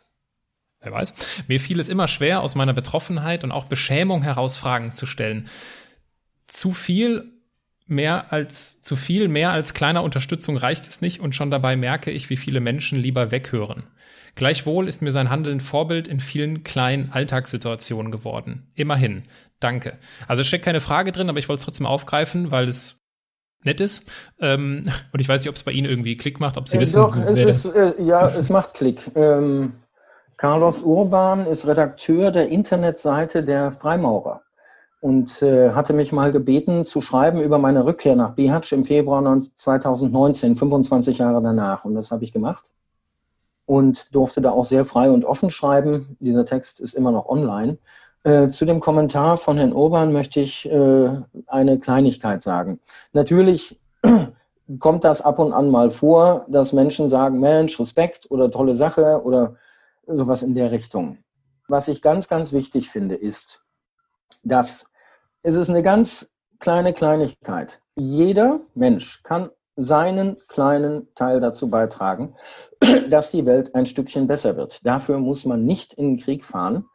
[0.80, 1.44] Wer weiß.
[1.46, 5.48] Mir fiel es immer schwer, aus meiner Betroffenheit und auch Beschämung heraus Fragen zu stellen.
[6.48, 7.31] Zu viel
[7.92, 12.10] mehr als zu viel, mehr als kleiner Unterstützung reicht es nicht und schon dabei merke
[12.10, 13.84] ich, wie viele Menschen lieber weghören.
[14.34, 18.70] Gleichwohl ist mir sein Handeln Vorbild in vielen kleinen Alltagssituationen geworden.
[18.74, 19.24] Immerhin.
[19.60, 19.98] Danke.
[20.26, 23.02] Also es steckt keine Frage drin, aber ich wollte es trotzdem aufgreifen, weil es
[23.62, 24.10] nett ist.
[24.40, 26.80] Ähm, und ich weiß nicht, ob es bei Ihnen irgendwie Klick macht, ob Sie äh,
[26.80, 26.96] wissen.
[26.96, 29.02] Doch, es ist, äh, ja, es macht Klick.
[29.14, 29.74] Ähm,
[30.38, 34.42] Carlos Urban ist Redakteur der Internetseite der Freimaurer
[35.02, 39.20] und äh, hatte mich mal gebeten zu schreiben über meine Rückkehr nach Bihatsch im Februar
[39.56, 41.84] 2019, 25 Jahre danach.
[41.84, 42.64] Und das habe ich gemacht
[43.66, 46.16] und durfte da auch sehr frei und offen schreiben.
[46.20, 47.78] Dieser Text ist immer noch online.
[48.22, 51.10] Äh, zu dem Kommentar von Herrn Urban möchte ich äh,
[51.48, 52.78] eine Kleinigkeit sagen.
[53.12, 53.80] Natürlich
[54.78, 59.20] kommt das ab und an mal vor, dass Menschen sagen, Mensch, Respekt oder tolle Sache
[59.24, 59.56] oder
[60.06, 61.18] sowas in der Richtung.
[61.66, 63.64] Was ich ganz, ganz wichtig finde, ist,
[64.44, 64.91] dass
[65.42, 67.80] es ist eine ganz kleine Kleinigkeit.
[67.96, 72.34] Jeder Mensch kann seinen kleinen Teil dazu beitragen,
[73.10, 74.80] dass die Welt ein Stückchen besser wird.
[74.84, 76.86] Dafür muss man nicht in den Krieg fahren.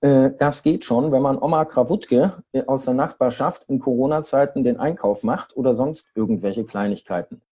[0.00, 4.78] Äh, das geht schon, wenn man Oma Krawutke äh, aus der Nachbarschaft in Corona-Zeiten den
[4.78, 7.42] Einkauf macht oder sonst irgendwelche Kleinigkeiten.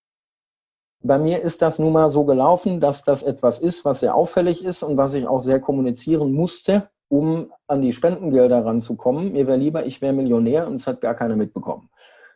[1.05, 4.65] Bei mir ist das nun mal so gelaufen, dass das etwas ist, was sehr auffällig
[4.65, 9.33] ist und was ich auch sehr kommunizieren musste, um an die Spendengelder ranzukommen.
[9.33, 11.91] Mir wäre lieber, ich wäre Millionär und es hat gar keiner mitbekommen.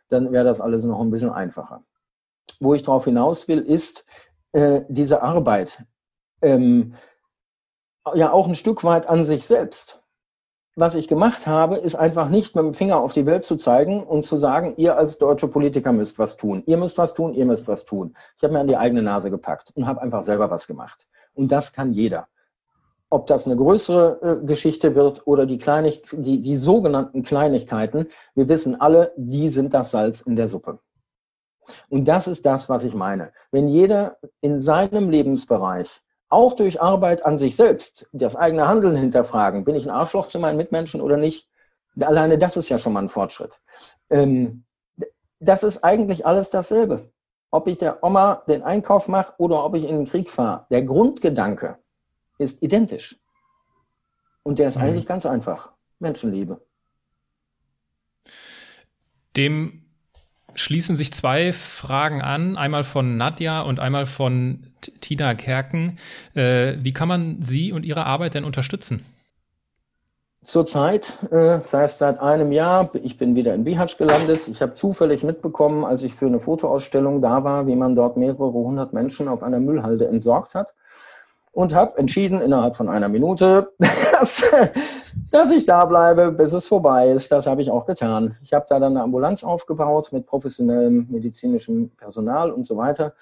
[0.07, 1.83] Dann wäre das alles noch ein bisschen einfacher.
[2.59, 4.05] Wo ich darauf hinaus will, ist
[4.51, 5.83] äh, diese Arbeit
[6.43, 6.93] ähm,
[8.13, 9.99] ja auch ein Stück weit an sich selbst.
[10.75, 14.03] Was ich gemacht habe, ist einfach nicht mit dem Finger auf die Welt zu zeigen
[14.03, 16.61] und zu sagen, ihr als deutsche Politiker müsst was tun.
[16.67, 18.15] Ihr müsst was tun, ihr müsst was tun.
[18.37, 21.07] Ich habe mir an die eigene Nase gepackt und habe einfach selber was gemacht.
[21.33, 22.27] Und das kann jeder.
[23.09, 28.49] Ob das eine größere äh, Geschichte wird oder die, Kleinig die, die sogenannten Kleinigkeiten, wir
[28.49, 30.79] wissen alle, die sind das Salz in der Suppe.
[31.89, 33.31] Und das ist das, was ich meine.
[33.51, 39.63] Wenn jeder in seinem Lebensbereich, auch durch Arbeit an sich selbst, das eigene Handeln hinterfragen,
[39.63, 41.47] bin ich ein Arschloch zu meinen Mitmenschen oder nicht,
[41.99, 43.59] alleine das ist ja schon mal ein Fortschritt.
[44.09, 44.63] Ähm,
[45.39, 47.09] das ist eigentlich alles dasselbe.
[47.51, 50.65] Ob ich der Oma den Einkauf mache oder ob ich in den Krieg fahre.
[50.69, 51.77] Der Grundgedanke
[52.37, 53.17] ist identisch.
[54.43, 54.83] Und der ist mhm.
[54.83, 55.71] eigentlich ganz einfach.
[55.99, 56.61] Menschenliebe.
[59.35, 59.83] Dem
[60.55, 64.63] schließen sich zwei Fragen an, einmal von Nadja und einmal von
[65.01, 65.97] Tina Kerken.
[66.33, 69.05] Äh, wie kann man Sie und Ihre Arbeit denn unterstützen?
[70.43, 74.47] Zurzeit, äh, das heißt seit einem Jahr, ich bin wieder in Bihatsch gelandet.
[74.47, 78.53] Ich habe zufällig mitbekommen, als ich für eine Fotoausstellung da war, wie man dort mehrere
[78.53, 80.73] hundert Menschen auf einer Müllhalde entsorgt hat
[81.57, 84.45] und habe entschieden innerhalb von einer Minute, dass,
[85.31, 87.31] dass ich da bleibe, bis es vorbei ist.
[87.31, 88.37] Das habe ich auch getan.
[88.43, 93.15] Ich habe da dann eine Ambulanz aufgebaut mit professionellem medizinischem Personal und so weiter.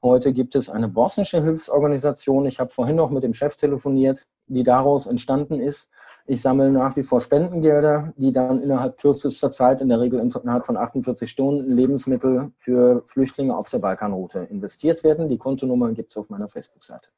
[0.00, 2.46] Heute gibt es eine bosnische Hilfsorganisation.
[2.46, 5.90] Ich habe vorhin noch mit dem Chef telefoniert, die daraus entstanden ist.
[6.26, 10.64] Ich sammle nach wie vor Spendengelder, die dann innerhalb kürzester Zeit, in der Regel innerhalb
[10.64, 15.28] von 48 Stunden, Lebensmittel für Flüchtlinge auf der Balkanroute investiert werden.
[15.28, 17.08] Die Kontonummer gibt es auf meiner Facebook-Seite.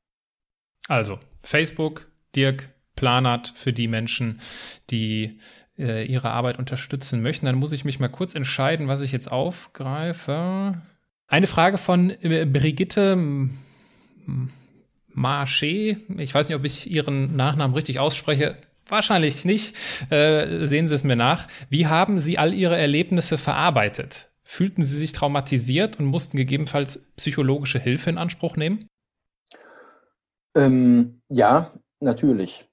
[0.88, 4.40] Also Facebook, Dirk Planert für die Menschen,
[4.90, 5.38] die
[5.78, 7.46] äh, ihre Arbeit unterstützen möchten.
[7.46, 10.80] Dann muss ich mich mal kurz entscheiden, was ich jetzt aufgreife.
[11.26, 13.18] Eine Frage von äh, Brigitte
[15.14, 15.96] Marché.
[16.18, 18.56] Ich weiß nicht, ob ich ihren Nachnamen richtig ausspreche.
[18.88, 19.74] Wahrscheinlich nicht.
[20.10, 21.48] Äh, sehen Sie es mir nach.
[21.70, 24.28] Wie haben Sie all Ihre Erlebnisse verarbeitet?
[24.42, 28.86] Fühlten Sie sich traumatisiert und mussten gegebenenfalls psychologische Hilfe in Anspruch nehmen?
[30.54, 32.68] Ähm, ja, natürlich.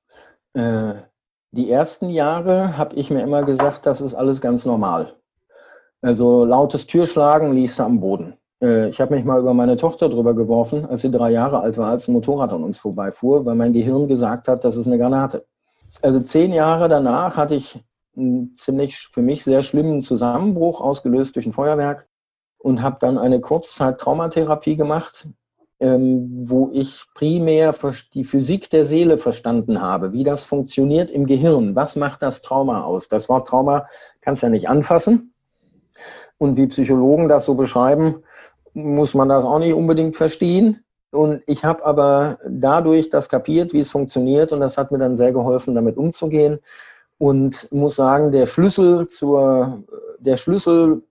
[0.53, 0.93] Äh,
[1.51, 5.15] die ersten Jahre habe ich mir immer gesagt, das ist alles ganz normal.
[6.01, 8.35] Also lautes Türschlagen liest du am Boden.
[8.61, 11.77] Äh, ich habe mich mal über meine Tochter drüber geworfen, als sie drei Jahre alt
[11.77, 14.97] war, als ein Motorrad an uns vorbeifuhr, weil mein Gehirn gesagt hat, das ist eine
[14.97, 15.45] Granate.
[16.01, 17.83] Also zehn Jahre danach hatte ich
[18.15, 22.07] einen ziemlich für mich sehr schlimmen Zusammenbruch, ausgelöst durch ein Feuerwerk,
[22.57, 25.40] und habe dann eine Kurzzeit-Traumatherapie gemacht, ähm,
[25.81, 27.73] wo ich primär
[28.13, 31.75] die Physik der Seele verstanden habe, wie das funktioniert im Gehirn.
[31.75, 33.07] Was macht das Trauma aus?
[33.07, 33.87] Das Wort Trauma
[34.21, 35.33] kannst du ja nicht anfassen.
[36.37, 38.23] Und wie Psychologen das so beschreiben,
[38.73, 40.83] muss man das auch nicht unbedingt verstehen.
[41.09, 44.51] Und ich habe aber dadurch das kapiert, wie es funktioniert.
[44.51, 46.59] Und das hat mir dann sehr geholfen, damit umzugehen.
[47.17, 49.83] Und muss sagen, der Schlüssel zur,
[50.19, 51.01] der Schlüssel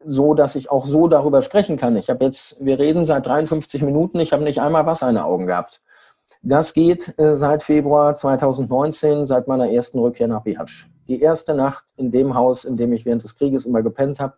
[0.00, 1.96] so, dass ich auch so darüber sprechen kann.
[1.96, 5.24] Ich habe jetzt, wir reden seit 53 Minuten, ich habe nicht einmal Wasser in den
[5.24, 5.82] Augen gehabt.
[6.42, 10.86] Das geht äh, seit Februar 2019, seit meiner ersten Rückkehr nach Bihać.
[11.08, 14.34] Die erste Nacht in dem Haus, in dem ich während des Krieges immer gepennt habe,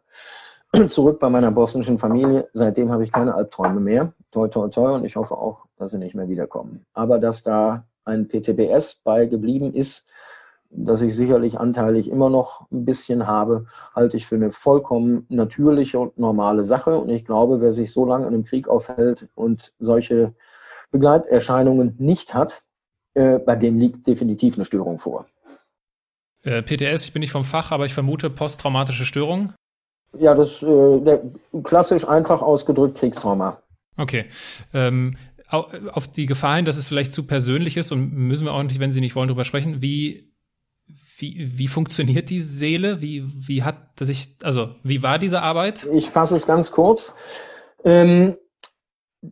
[0.89, 2.49] zurück bei meiner bosnischen Familie.
[2.53, 4.13] Seitdem habe ich keine Albträume mehr.
[4.31, 4.95] Toi, toi, toi.
[4.95, 6.87] Und ich hoffe auch, dass sie nicht mehr wiederkommen.
[6.95, 10.07] Aber dass da ein PTBS bei geblieben ist,
[10.71, 15.99] das ich sicherlich anteilig immer noch ein bisschen habe, halte ich für eine vollkommen natürliche
[15.99, 16.97] und normale Sache.
[16.99, 20.33] Und ich glaube, wer sich so lange in einem Krieg aufhält und solche
[20.93, 22.63] Begleiterscheinungen nicht hat,
[23.15, 25.27] äh, bei dem liegt definitiv eine Störung vor.
[26.45, 29.53] Äh, PTS, ich bin nicht vom Fach, aber ich vermute posttraumatische Störung.
[30.19, 31.23] Ja, das äh, der,
[31.63, 33.61] klassisch einfach ausgedrückt Kriegstrauma.
[33.97, 34.27] Okay.
[34.73, 35.17] Ähm,
[35.51, 38.79] auf die Gefahr hin, dass es vielleicht zu persönlich ist und müssen wir auch nicht,
[38.79, 40.30] wenn Sie nicht wollen, darüber sprechen, wie,
[41.21, 43.01] wie, wie funktioniert die Seele?
[43.01, 45.87] Wie, wie hat sich, also wie war diese Arbeit?
[45.93, 47.13] Ich fasse es ganz kurz.
[47.85, 48.37] Ähm,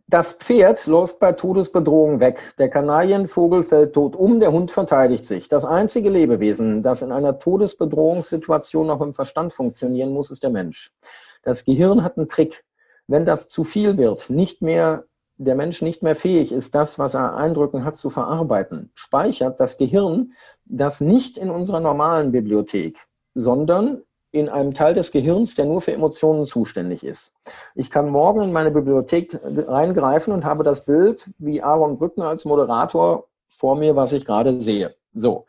[0.07, 2.53] das Pferd läuft bei Todesbedrohung weg.
[2.59, 5.49] Der Kanarienvogel fällt tot um, der Hund verteidigt sich.
[5.49, 10.93] Das einzige Lebewesen, das in einer Todesbedrohungssituation noch im Verstand funktionieren muss, ist der Mensch.
[11.41, 12.63] Das Gehirn hat einen Trick.
[13.07, 15.05] Wenn das zu viel wird, nicht mehr,
[15.37, 19.77] der Mensch nicht mehr fähig ist, das, was er Eindrücken hat, zu verarbeiten, speichert das
[19.77, 20.33] Gehirn
[20.69, 25.91] das nicht in unserer normalen Bibliothek, sondern in einem Teil des Gehirns, der nur für
[25.91, 27.33] Emotionen zuständig ist.
[27.73, 32.45] Ich kann morgen in meine Bibliothek reingreifen und habe das Bild wie Aaron Brücken als
[32.45, 34.95] Moderator vor mir, was ich gerade sehe.
[35.13, 35.45] So.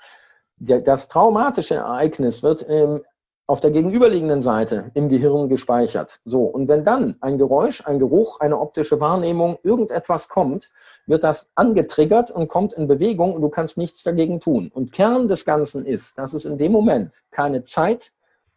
[0.58, 3.02] Das traumatische Ereignis wird ähm,
[3.50, 6.20] auf der gegenüberliegenden Seite im Gehirn gespeichert.
[6.24, 6.44] So.
[6.44, 10.70] Und wenn dann ein Geräusch, ein Geruch, eine optische Wahrnehmung, irgendetwas kommt,
[11.06, 14.70] wird das angetriggert und kommt in Bewegung und du kannst nichts dagegen tun.
[14.72, 18.12] Und Kern des Ganzen ist, dass es in dem Moment keine Zeit,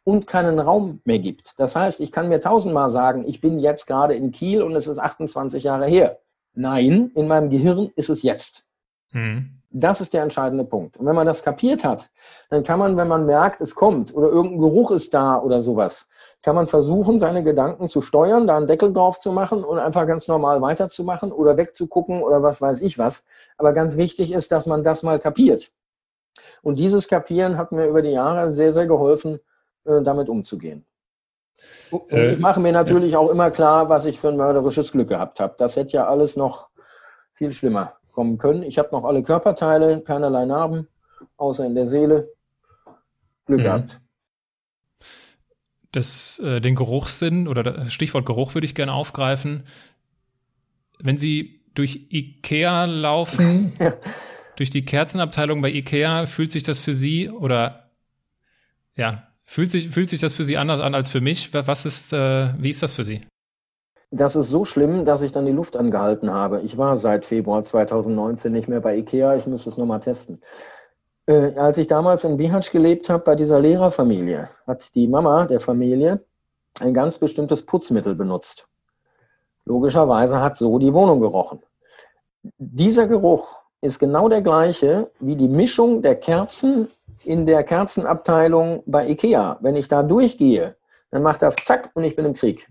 [0.05, 1.53] und keinen Raum mehr gibt.
[1.57, 4.87] Das heißt, ich kann mir tausendmal sagen, ich bin jetzt gerade in Kiel und es
[4.87, 6.19] ist 28 Jahre her.
[6.53, 8.65] Nein, in meinem Gehirn ist es jetzt.
[9.11, 9.61] Mhm.
[9.76, 10.97] Das ist der entscheidende Punkt.
[10.97, 12.11] Und wenn man das kapiert hat,
[12.51, 16.09] dann kann man, wenn man merkt, es kommt oder irgendein Geruch ist da oder sowas,
[16.43, 20.05] kann man versuchen, seine Gedanken zu steuern, da einen Deckel drauf zu machen und einfach
[20.05, 23.26] ganz normal weiterzumachen oder wegzugucken oder was weiß ich was.
[23.57, 25.71] Aber ganz wichtig ist, dass man das mal kapiert.
[26.61, 29.39] Und dieses Kapieren hat mir über die Jahre sehr, sehr geholfen,
[29.86, 30.86] äh, damit umzugehen.
[31.89, 35.09] Und äh, ich mache mir natürlich auch immer klar, was ich für ein mörderisches Glück
[35.09, 35.55] gehabt habe.
[35.57, 36.69] Das hätte ja alles noch
[37.34, 38.64] viel schlimmer kommen können.
[38.64, 40.88] Ich habe noch alle Körperteile, keinerlei Narben,
[41.36, 42.30] außer in der Seele.
[43.45, 43.64] Glück mhm.
[43.64, 43.99] gehabt.
[45.91, 49.66] Das, äh, den Geruchssinn oder das Stichwort Geruch würde ich gerne aufgreifen.
[50.99, 53.93] Wenn Sie durch Ikea laufen, ja.
[54.55, 57.89] durch die Kerzenabteilung bei Ikea, fühlt sich das für Sie oder
[58.95, 61.53] ja, Fühlt sich, fühlt sich das für Sie anders an als für mich?
[61.53, 63.22] Was ist, äh, wie ist das für Sie?
[64.16, 66.61] Das ist so schlimm, dass ich dann die Luft angehalten habe.
[66.61, 69.36] Ich war seit Februar 2019 nicht mehr bei IKEA.
[69.38, 70.39] Ich muss es nochmal testen.
[71.26, 75.59] Äh, als ich damals in Bihać gelebt habe, bei dieser Lehrerfamilie, hat die Mama der
[75.59, 76.24] Familie
[76.80, 78.68] ein ganz bestimmtes Putzmittel benutzt.
[79.66, 81.64] Logischerweise hat so die Wohnung gerochen.
[82.59, 86.88] Dieser Geruch ist genau der gleiche wie die Mischung der Kerzen
[87.24, 89.57] in der Kerzenabteilung bei IKEA.
[89.61, 90.76] Wenn ich da durchgehe,
[91.09, 92.70] dann macht das zack und ich bin im Krieg.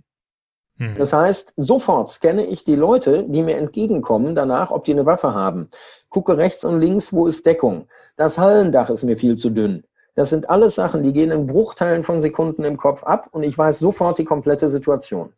[0.83, 0.97] Hm.
[0.99, 5.33] Das heißt, sofort scanne ich die Leute, die mir entgegenkommen, danach, ob die eine Waffe
[5.33, 5.68] haben.
[6.09, 7.87] Gucke rechts und links, wo ist Deckung.
[8.16, 9.85] Das Hallendach ist mir viel zu dünn.
[10.16, 13.57] Das sind alles Sachen, die gehen in Bruchteilen von Sekunden im Kopf ab und ich
[13.57, 15.33] weiß sofort die komplette Situation.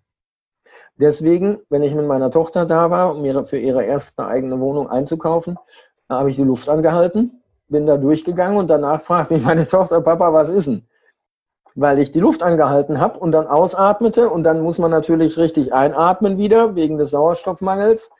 [0.96, 4.88] Deswegen, wenn ich mit meiner Tochter da war, um mir für ihre erste eigene Wohnung
[4.88, 5.58] einzukaufen,
[6.08, 10.32] habe ich die Luft angehalten bin da durchgegangen und danach fragt mich meine Tochter, Papa,
[10.32, 10.86] was ist denn?
[11.74, 15.72] Weil ich die Luft angehalten habe und dann ausatmete und dann muss man natürlich richtig
[15.72, 18.10] einatmen wieder wegen des Sauerstoffmangels.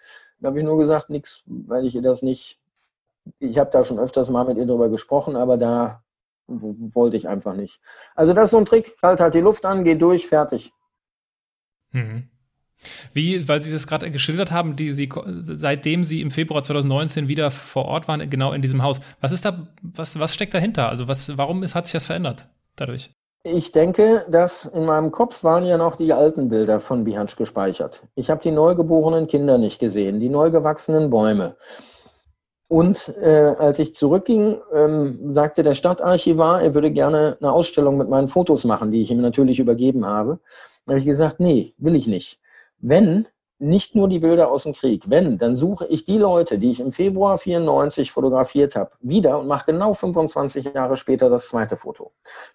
[0.40, 2.58] Da habe ich nur gesagt, nichts, weil ich ihr das nicht,
[3.38, 6.02] ich habe da schon öfters mal mit ihr drüber gesprochen, aber da
[6.46, 7.80] wollte ich einfach nicht.
[8.14, 10.72] Also das ist so ein Trick, halt halt die Luft an, geh durch, fertig.
[11.92, 12.28] Mhm.
[13.12, 17.50] Wie, weil Sie das gerade geschildert haben, die Sie, seitdem Sie im Februar 2019 wieder
[17.50, 19.00] vor Ort waren, genau in diesem Haus.
[19.20, 20.88] Was ist da, was, was steckt dahinter?
[20.88, 23.10] Also was, warum ist, hat sich das verändert dadurch?
[23.46, 28.02] Ich denke, dass in meinem Kopf waren ja noch die alten Bilder von Bihansch gespeichert.
[28.14, 31.54] Ich habe die neugeborenen Kinder nicht gesehen, die neu gewachsenen Bäume.
[32.68, 38.08] Und äh, als ich zurückging, ähm, sagte der Stadtarchivar, er würde gerne eine Ausstellung mit
[38.08, 40.40] meinen Fotos machen, die ich ihm natürlich übergeben habe.
[40.86, 42.40] Da habe ich gesagt, nee, will ich nicht.
[42.78, 43.28] Wenn,
[43.58, 46.80] nicht nur die Bilder aus dem Krieg, wenn, dann suche ich die Leute, die ich
[46.80, 52.12] im Februar 94 fotografiert habe, wieder und mache genau 25 Jahre später das zweite Foto.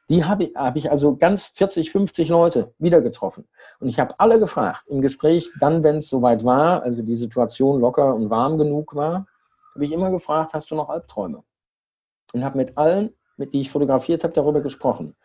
[0.10, 3.48] Die habe ich, hab ich also ganz 40, 50 Leute wieder getroffen.
[3.80, 7.80] Und ich habe alle gefragt im Gespräch, dann, wenn es soweit war, also die Situation
[7.80, 9.26] locker und warm genug war,
[9.76, 11.44] habe ich immer gefragt, hast du noch Albträume?
[12.34, 15.16] Und habe mit allen, mit die ich fotografiert habe, darüber gesprochen.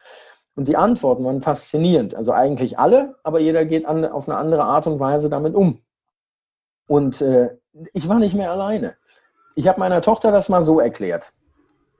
[0.56, 2.14] Und die Antworten waren faszinierend.
[2.14, 5.80] Also eigentlich alle, aber jeder geht an, auf eine andere Art und Weise damit um.
[6.86, 7.56] Und äh,
[7.92, 8.94] ich war nicht mehr alleine.
[9.56, 11.32] Ich habe meiner Tochter das mal so erklärt.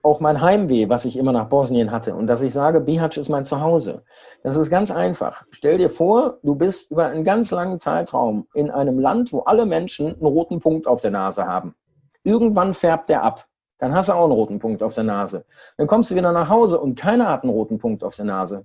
[0.03, 3.31] Auch mein Heimweh, was ich immer nach Bosnien hatte und dass ich sage, Bihać ist
[3.31, 4.03] mein Zuhause.
[4.43, 5.45] Das ist ganz einfach.
[5.51, 9.65] Stell dir vor, du bist über einen ganz langen Zeitraum in einem Land, wo alle
[9.65, 11.75] Menschen einen roten Punkt auf der Nase haben.
[12.23, 13.47] Irgendwann färbt der ab.
[13.85, 15.45] Dann hast du auch einen roten Punkt auf der Nase.
[15.77, 18.65] Dann kommst du wieder nach Hause und keiner hat einen roten Punkt auf der Nase.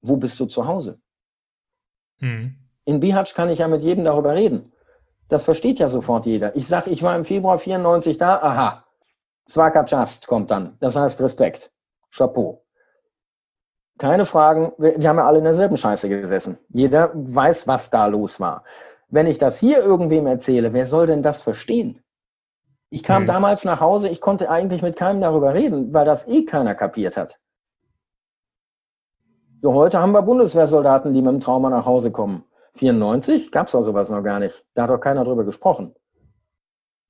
[0.00, 0.98] Wo bist du zu Hause?
[2.20, 2.54] Hm.
[2.86, 4.72] In Bihać kann ich ja mit jedem darüber reden.
[5.28, 6.56] Das versteht ja sofort jeder.
[6.56, 8.84] Ich sage, ich war im Februar 94 da, aha.
[9.46, 10.78] Svaka Just kommt dann.
[10.80, 11.70] Das heißt Respekt.
[12.10, 12.64] Chapeau.
[13.98, 14.72] Keine Fragen.
[14.78, 16.56] Wir, wir haben ja alle in derselben Scheiße gesessen.
[16.70, 18.64] Jeder weiß, was da los war.
[19.10, 22.02] Wenn ich das hier irgendwem erzähle, wer soll denn das verstehen?
[22.90, 23.26] Ich kam hm.
[23.26, 27.16] damals nach Hause, ich konnte eigentlich mit keinem darüber reden, weil das eh keiner kapiert
[27.16, 27.38] hat.
[29.60, 32.44] So, heute haben wir Bundeswehrsoldaten, die mit dem Trauma nach Hause kommen.
[32.76, 34.64] 94 gab es da sowas noch gar nicht.
[34.74, 35.94] Da hat doch keiner drüber gesprochen.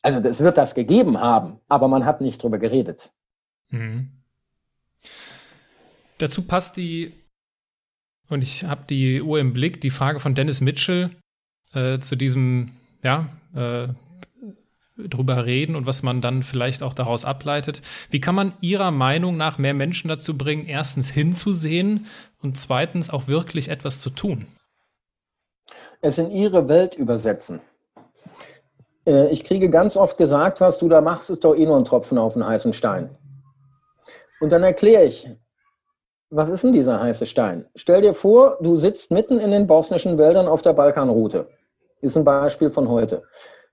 [0.02, 3.12] Also es wird das gegeben haben, aber man hat nicht drüber geredet.
[3.68, 4.12] Mhm.
[6.16, 7.12] Dazu passt die,
[8.28, 11.10] und ich habe die Uhr im Blick, die Frage von Dennis Mitchell
[11.74, 12.70] äh, zu diesem,
[13.02, 13.88] ja, äh,
[14.98, 17.82] drüber reden und was man dann vielleicht auch daraus ableitet.
[18.10, 22.06] Wie kann man Ihrer Meinung nach mehr Menschen dazu bringen, erstens hinzusehen
[22.42, 24.46] und zweitens auch wirklich etwas zu tun?
[26.00, 27.60] Es in ihre Welt übersetzen.
[29.06, 31.84] Äh, ich kriege ganz oft gesagt, was du da machst, ist doch eh nur ein
[31.84, 33.10] Tropfen auf einen heißen Stein.
[34.40, 35.28] Und dann erkläre ich,
[36.30, 37.66] was ist denn dieser heiße Stein?
[37.74, 41.48] Stell dir vor, du sitzt mitten in den bosnischen Wäldern auf der Balkanroute.
[42.00, 43.24] Ist ein Beispiel von heute.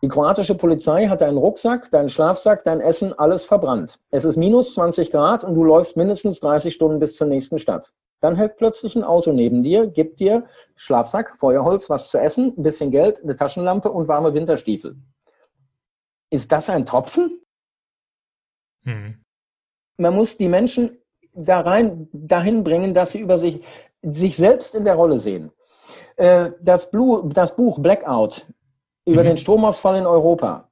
[0.05, 3.99] Die kroatische Polizei hat deinen Rucksack, deinen Schlafsack, dein Essen, alles verbrannt.
[4.11, 7.91] Es ist minus 20 Grad und du läufst mindestens 30 Stunden bis zur nächsten Stadt.
[8.19, 10.45] Dann hält plötzlich ein Auto neben dir, gibt dir
[10.75, 14.95] Schlafsack, Feuerholz, was zu essen, ein bisschen Geld, eine Taschenlampe und warme Winterstiefel.
[16.29, 17.41] Ist das ein Tropfen?
[18.83, 19.23] Hm.
[19.97, 20.99] Man muss die Menschen
[21.33, 23.63] da rein, dahin bringen, dass sie über sich,
[24.03, 25.51] sich selbst in der Rolle sehen.
[26.17, 28.45] Äh, das, Blue, das Buch Blackout
[29.05, 29.27] über mhm.
[29.27, 30.69] den Stromausfall in Europa.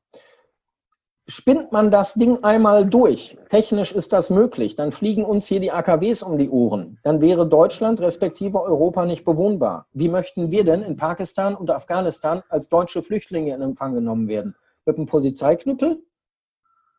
[1.25, 5.71] Spinnt man das Ding einmal durch, technisch ist das möglich, dann fliegen uns hier die
[5.71, 6.99] AKWs um die Ohren.
[7.03, 9.87] Dann wäre Deutschland respektive Europa nicht bewohnbar.
[9.93, 14.53] Wie möchten wir denn in Pakistan und Afghanistan als deutsche Flüchtlinge in Empfang genommen werden?
[14.85, 16.03] Mit einem Polizeiknüppel?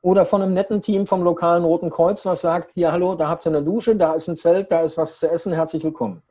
[0.00, 3.46] Oder von einem netten Team vom lokalen Roten Kreuz, was sagt, hier, hallo, da habt
[3.46, 6.22] ihr eine Dusche, da ist ein Zelt, da ist was zu essen, herzlich willkommen.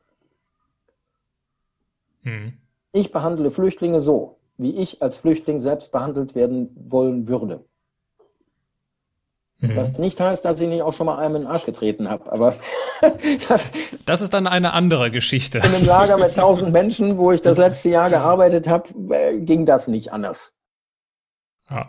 [2.22, 2.54] Hm.
[2.91, 7.64] Ich behandle Flüchtlinge so wie ich als Flüchtling selbst behandelt werden wollen würde.
[9.59, 9.76] Mhm.
[9.76, 12.32] Was nicht heißt, dass ich nicht auch schon mal einem in den Arsch getreten habe,
[12.32, 12.55] aber
[13.47, 13.72] das,
[14.05, 15.59] das ist dann eine andere Geschichte.
[15.59, 19.66] In einem Lager mit tausend Menschen, wo ich das letzte Jahr gearbeitet habe, äh, ging
[19.66, 20.53] das nicht anders.
[21.70, 21.88] Ja.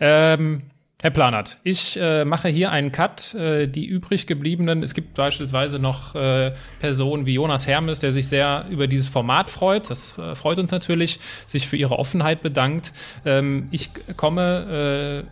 [0.00, 0.69] Ähm,
[1.02, 3.34] Herr Planert, ich äh, mache hier einen Cut.
[3.34, 8.28] Äh, die übrig gebliebenen, es gibt beispielsweise noch äh, Personen wie Jonas Hermes, der sich
[8.28, 9.88] sehr über dieses Format freut.
[9.88, 12.92] Das äh, freut uns natürlich, sich für ihre Offenheit bedankt.
[13.24, 15.30] Ähm, ich komme äh,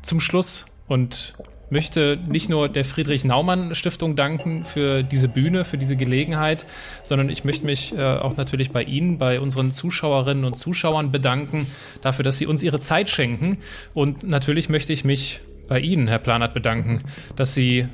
[0.00, 1.34] zum Schluss und
[1.72, 6.66] möchte nicht nur der Friedrich Naumann Stiftung danken für diese Bühne, für diese Gelegenheit,
[7.02, 11.66] sondern ich möchte mich äh, auch natürlich bei Ihnen, bei unseren Zuschauerinnen und Zuschauern bedanken
[12.02, 13.58] dafür, dass Sie uns Ihre Zeit schenken.
[13.94, 17.00] Und natürlich möchte ich mich bei Ihnen, Herr Planert, bedanken,
[17.36, 17.88] dass Sie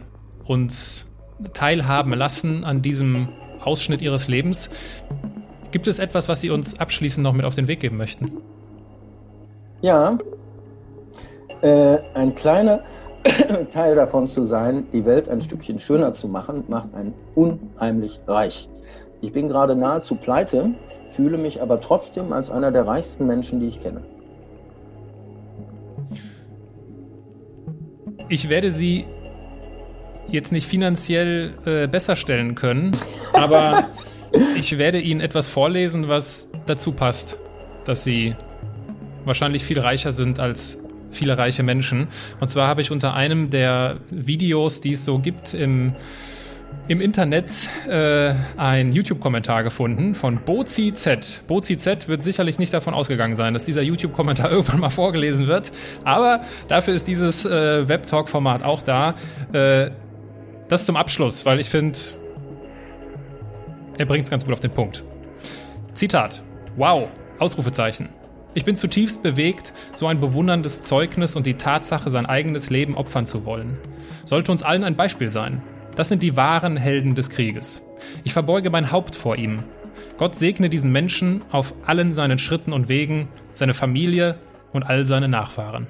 [0.45, 1.11] uns
[1.55, 3.29] teilhaben lassen an diesem
[3.63, 4.71] Ausschnitt Ihres Lebens.
[5.71, 8.33] Gibt es etwas, was Sie uns abschließend noch mit auf den Weg geben möchten?
[9.83, 10.19] Ja,
[11.63, 12.83] äh, ein kleiner
[13.73, 18.69] Teil davon zu sein, die Welt ein Stückchen schöner zu machen, macht einen unheimlich reich.
[19.21, 20.71] Ich bin gerade nahezu pleite,
[21.13, 24.03] fühle mich aber trotzdem als einer der reichsten Menschen, die ich kenne.
[28.29, 29.07] Ich werde Sie
[30.29, 32.93] jetzt nicht finanziell äh, besser stellen können,
[33.33, 33.89] aber
[34.57, 37.39] ich werde Ihnen etwas vorlesen, was dazu passt,
[37.85, 38.37] dass Sie
[39.25, 40.79] wahrscheinlich viel reicher sind als
[41.11, 42.09] viele reiche Menschen.
[42.41, 45.95] Und zwar habe ich unter einem der Videos, die es so gibt im
[46.89, 51.43] im Internet äh, ein YouTube-Kommentar gefunden von Bozi Z.
[51.47, 55.71] Bozi Z wird sicherlich nicht davon ausgegangen sein, dass dieser YouTube-Kommentar irgendwann mal vorgelesen wird.
[56.05, 59.15] Aber dafür ist dieses äh, Web-Talk-Format auch da.
[59.53, 59.91] Äh,
[60.69, 61.99] das zum Abschluss, weil ich finde,
[63.99, 65.05] er bringt es ganz gut auf den Punkt.
[65.93, 66.43] Zitat.
[66.77, 67.09] Wow.
[67.39, 68.09] Ausrufezeichen.
[68.59, 73.25] Ich bin zutiefst bewegt, so ein bewunderndes Zeugnis und die Tatsache, sein eigenes Leben opfern
[73.25, 73.79] zu wollen.
[74.25, 75.63] Sollte uns allen ein Beispiel sein.
[75.95, 77.85] Das sind die wahren Helden des Krieges.
[78.25, 79.63] Ich verbeuge mein Haupt vor ihm.
[80.17, 84.41] Gott segne diesen Menschen auf allen seinen Schritten und Wegen, seine Familie
[84.73, 85.87] und all seine Nachfahren.